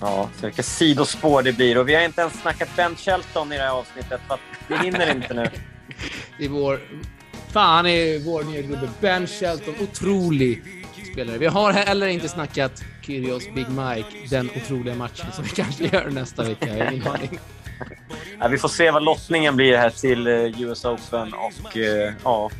Ja, 0.00 0.28
så 0.40 0.46
vilka 0.46 0.62
sidospår 0.62 1.42
det 1.42 1.52
blir. 1.52 1.78
Och 1.78 1.88
vi 1.88 1.94
har 1.94 2.02
inte 2.02 2.20
ens 2.20 2.40
snackat 2.40 2.68
Ben 2.76 2.96
Shelton 2.96 3.52
i 3.52 3.56
det 3.56 3.62
här 3.62 3.70
avsnittet, 3.70 4.20
för 4.26 4.34
att 4.34 4.40
vi 4.68 4.76
hinner 4.76 5.10
inte 5.10 5.34
nu. 5.34 5.50
det 6.38 6.44
är 6.44 6.48
vår... 6.48 6.80
Fan, 7.52 7.86
är 7.86 8.18
vår 8.18 8.44
nya 8.44 8.62
gubbe 8.62 8.88
Ben 9.00 9.26
Shelton. 9.26 9.74
Otrolig 9.80 10.62
spelare. 11.12 11.38
Vi 11.38 11.46
har 11.46 11.72
heller 11.72 12.06
inte 12.06 12.28
snackat 12.28 12.82
Kyrgios 13.03 13.43
Big 13.55 13.67
Mike, 13.69 14.29
den 14.29 14.49
otroliga 14.55 14.95
matchen 14.95 15.31
som 15.31 15.43
vi 15.43 15.49
kanske 15.49 15.83
gör 15.83 16.09
nästa 16.09 16.43
vecka. 16.43 16.77
Jag 16.77 16.93
ingen 16.93 17.07
aning. 17.07 17.39
Ja, 18.39 18.47
vi 18.47 18.57
får 18.57 18.69
se 18.69 18.91
vad 18.91 19.03
lottningen 19.03 19.55
blir 19.55 19.77
här 19.77 19.89
till 19.89 20.27
eh, 20.27 20.61
US 20.61 20.85
Open 20.85 21.33
och 21.33 21.75
uh, 21.75 21.83
ja. 22.23 22.51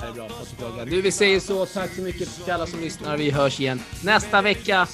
Det 0.00 0.06
är 0.06 0.12
bra, 0.12 0.84
Du, 0.84 1.02
vi 1.02 1.12
säger 1.12 1.40
så. 1.40 1.66
Tack 1.66 1.90
så 1.94 2.02
mycket 2.02 2.44
till 2.44 2.52
alla 2.52 2.66
som 2.66 2.80
lyssnar. 2.80 3.16
Vi 3.16 3.30
hörs 3.30 3.60
igen 3.60 3.82
nästa 4.02 4.42
vecka. 4.42 4.88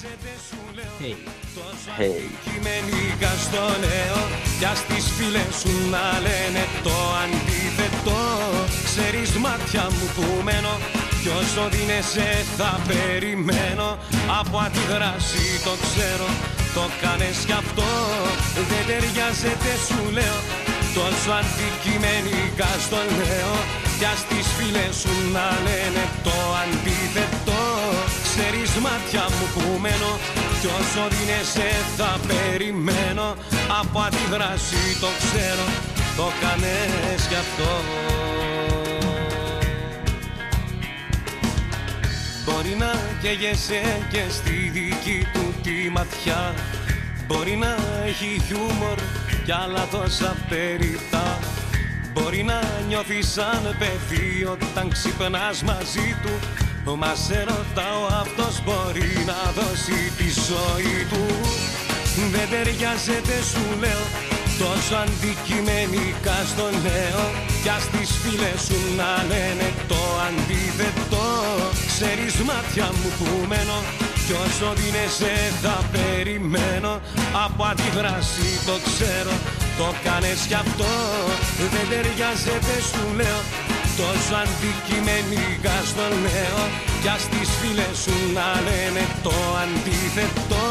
Hej. 0.99 1.15
Hej. 1.87 2.21
Για 4.59 4.75
στις 4.75 5.11
φίλες 5.11 5.55
σου 5.59 5.89
να 5.89 6.19
λένε 6.19 6.65
το 6.83 6.89
αντίθετο 7.23 8.19
Ξέρεις 8.83 9.37
μάτια 9.37 9.83
μου 9.83 10.05
που 10.15 10.43
μένω 10.43 10.69
Κι 11.28 11.34
όσο 11.44 11.68
δίνεσαι 11.74 12.28
θα 12.58 12.72
περιμένω. 12.88 13.88
Από 14.40 14.56
αντιδράση 14.66 15.44
το 15.66 15.74
ξέρω. 15.84 16.28
Το 16.76 16.84
κάνεις 17.02 17.38
κι 17.48 17.56
αυτό. 17.62 17.88
Δεν 18.70 18.82
ταιριάζεται 18.88 19.72
σου 19.86 20.00
λέω. 20.16 20.38
Τόσο 20.98 21.30
αντικειμενικά 21.40 22.70
στο 22.86 23.00
λέω. 23.18 23.54
Κι 23.98 24.06
ας 24.12 24.20
τις 24.28 24.46
φίλες 24.56 24.94
σου 25.02 25.14
να 25.36 25.46
λένε 25.66 26.02
το 26.26 26.36
αντίθετο. 26.62 27.62
Ξέρεις 28.26 28.70
μάτια 28.84 29.24
μου 29.34 29.46
που 29.54 29.64
μένω. 29.84 30.12
Κι 30.60 30.68
όσο 30.80 31.02
δίνεσαι 31.12 31.70
θα 31.98 32.10
περιμένω. 32.28 33.28
Από 33.80 33.98
αντιδράση 34.06 34.82
το 35.02 35.10
ξέρω. 35.22 35.66
Το 36.18 36.26
κάνες 36.42 37.20
κι 37.30 37.38
αυτό 37.44 37.70
Μπορεί 42.68 42.80
να 42.80 42.94
καίγεσαι 43.22 44.06
και 44.10 44.22
στη 44.28 44.70
δική 44.72 45.26
του 45.32 45.54
τη 45.62 45.90
ματιά. 45.90 46.54
Μπορεί 47.26 47.56
να 47.56 47.76
έχει 48.06 48.42
χιούμορ 48.46 48.98
κι 49.44 49.52
άλλα 49.52 49.86
τόσα 49.90 50.36
περιτά 50.48 51.38
Μπορεί 52.12 52.42
να 52.42 52.60
νιώθει 52.88 53.22
σαν 53.22 53.76
παιδί 53.78 54.44
όταν 54.44 54.90
ξυπνάς 54.90 55.62
μαζί 55.62 56.16
του. 56.22 56.34
Μας 56.98 57.18
σε 57.26 57.44
ρωτάω 57.48 58.04
αυτός 58.22 58.62
μπορεί 58.64 59.12
να 59.30 59.38
δώσει 59.58 60.00
τη 60.18 60.28
ζωή 60.48 60.98
του. 61.10 61.24
Δεν 62.32 62.48
ταιριάζεται 62.50 63.36
σου 63.50 63.64
λέω 63.82 64.04
Τόσο 64.58 64.94
αντικειμενικά 65.04 66.36
στο 66.50 66.66
λέω 66.84 67.24
Κι 67.62 67.68
ας 67.68 67.84
τις 67.92 68.10
φίλες 68.20 68.60
σου 68.66 68.80
να 68.96 69.10
λένε 69.30 69.72
το 69.88 70.00
αντίθετο 70.28 71.26
Ξέρεις 72.00 72.36
μάτια 72.48 72.88
μου 72.98 73.10
που 73.18 73.28
μένω. 73.50 73.78
Κι 74.24 74.34
όσο 74.44 74.68
δίνεσαι 74.78 75.34
θα 75.62 75.76
περιμένω. 75.94 76.92
Από 77.44 77.62
αντιδράση 77.70 78.48
το 78.68 78.76
ξέρω. 78.88 79.34
Το 79.80 79.88
κάνες 80.04 80.40
κι 80.48 80.58
αυτό. 80.64 80.92
Δεν 81.72 81.86
ταιριάζεται 81.90 82.74
σου 82.90 83.04
λέω. 83.18 83.40
Τόσο 84.00 84.34
αντικειμενικά 84.42 85.76
στο 85.90 86.06
λέω. 86.24 86.62
Κι 87.02 87.10
ας 87.16 87.24
τις 87.32 87.48
φίλες 87.58 87.96
σου 88.04 88.16
να 88.36 88.48
λένε 88.66 89.02
το 89.26 89.36
αντίθετο. 89.62 90.66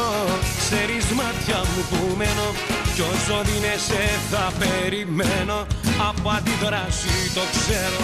Ξέρεις 0.62 1.06
μάτια 1.18 1.60
μου 1.70 1.82
που 1.90 2.00
μένω. 2.20 2.48
Κι 2.94 3.02
όσο 3.12 3.36
δίνεσαι 3.48 4.04
θα 4.30 4.44
περιμένω. 4.60 5.58
Από 6.08 6.28
αντιδράση 6.38 7.14
το 7.36 7.44
ξέρω. 7.56 8.02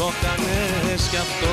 Το 0.00 0.08
κάνες 0.22 1.02
κι 1.10 1.20
αυτό 1.26 1.52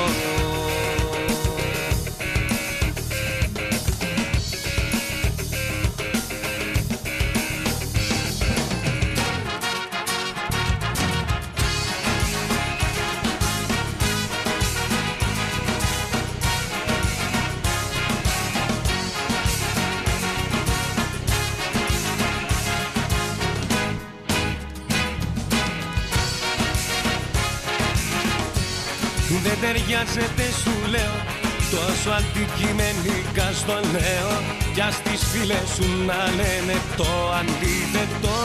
ταιριάζεται 29.74 30.45
σου 30.61 30.74
λέω. 30.93 31.15
Τόσο 31.74 32.09
αντικειμενικά 32.19 33.47
στο 33.61 33.76
λέω. 33.93 34.32
Κι 34.74 34.82
ας 34.89 34.97
τις 35.05 35.21
φίλες 35.32 35.67
σου 35.76 35.88
να 36.09 36.19
λένε 36.39 36.76
το 36.99 37.11
αντίθετο. 37.39 38.38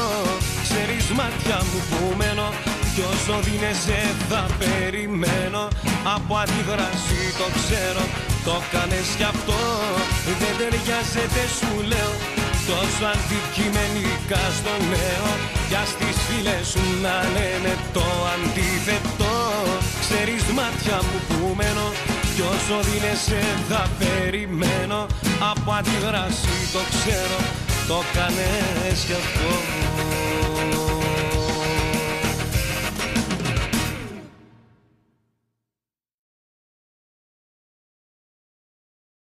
Ξέρεις 0.65 1.07
μάτια 1.19 1.59
μου 1.69 1.81
που 1.89 2.01
μένω 2.21 2.49
Κι 2.95 3.03
όσο 3.13 3.35
δίνεσαι 3.47 4.01
θα 4.29 4.43
περιμένω. 4.61 5.63
Από 6.17 6.33
αντίδραση 6.43 7.21
το 7.41 7.47
ξέρω 7.59 8.05
Το 8.47 8.57
κάνες 8.73 9.09
κι 9.19 9.27
αυτό. 9.35 9.61
Δεν 10.41 10.55
ταιριάζεται 10.59 11.43
σου 11.59 11.71
λέω. 11.91 12.13
Τόσο 12.71 13.05
αντικειμενικά 13.15 14.43
στο 14.59 14.75
λέω. 14.93 15.29
Κι 15.69 15.77
ας 15.83 15.91
τις 15.99 16.17
φίλες 16.27 16.65
σου 16.73 16.85
να 17.05 17.17
λένε 17.35 17.73
το 17.97 18.07
αντίθετο 18.35 19.18
Ξέρεις 20.11 20.45
μάτια 20.45 20.97
μου 21.07 21.19
που 21.29 21.55
μένω 21.57 21.87
κι 22.35 22.41
όσο 22.41 22.77
δίνεσαι 22.89 23.41
θα 23.69 23.89
περιμένω. 23.99 25.07
Από 25.53 25.71
αντιδράση 25.73 26.57
το 26.73 26.79
ξέρω 26.95 27.41
Το 27.89 27.99
κάνες 28.15 29.05
κι 29.07 29.13
αυτό 29.13 29.51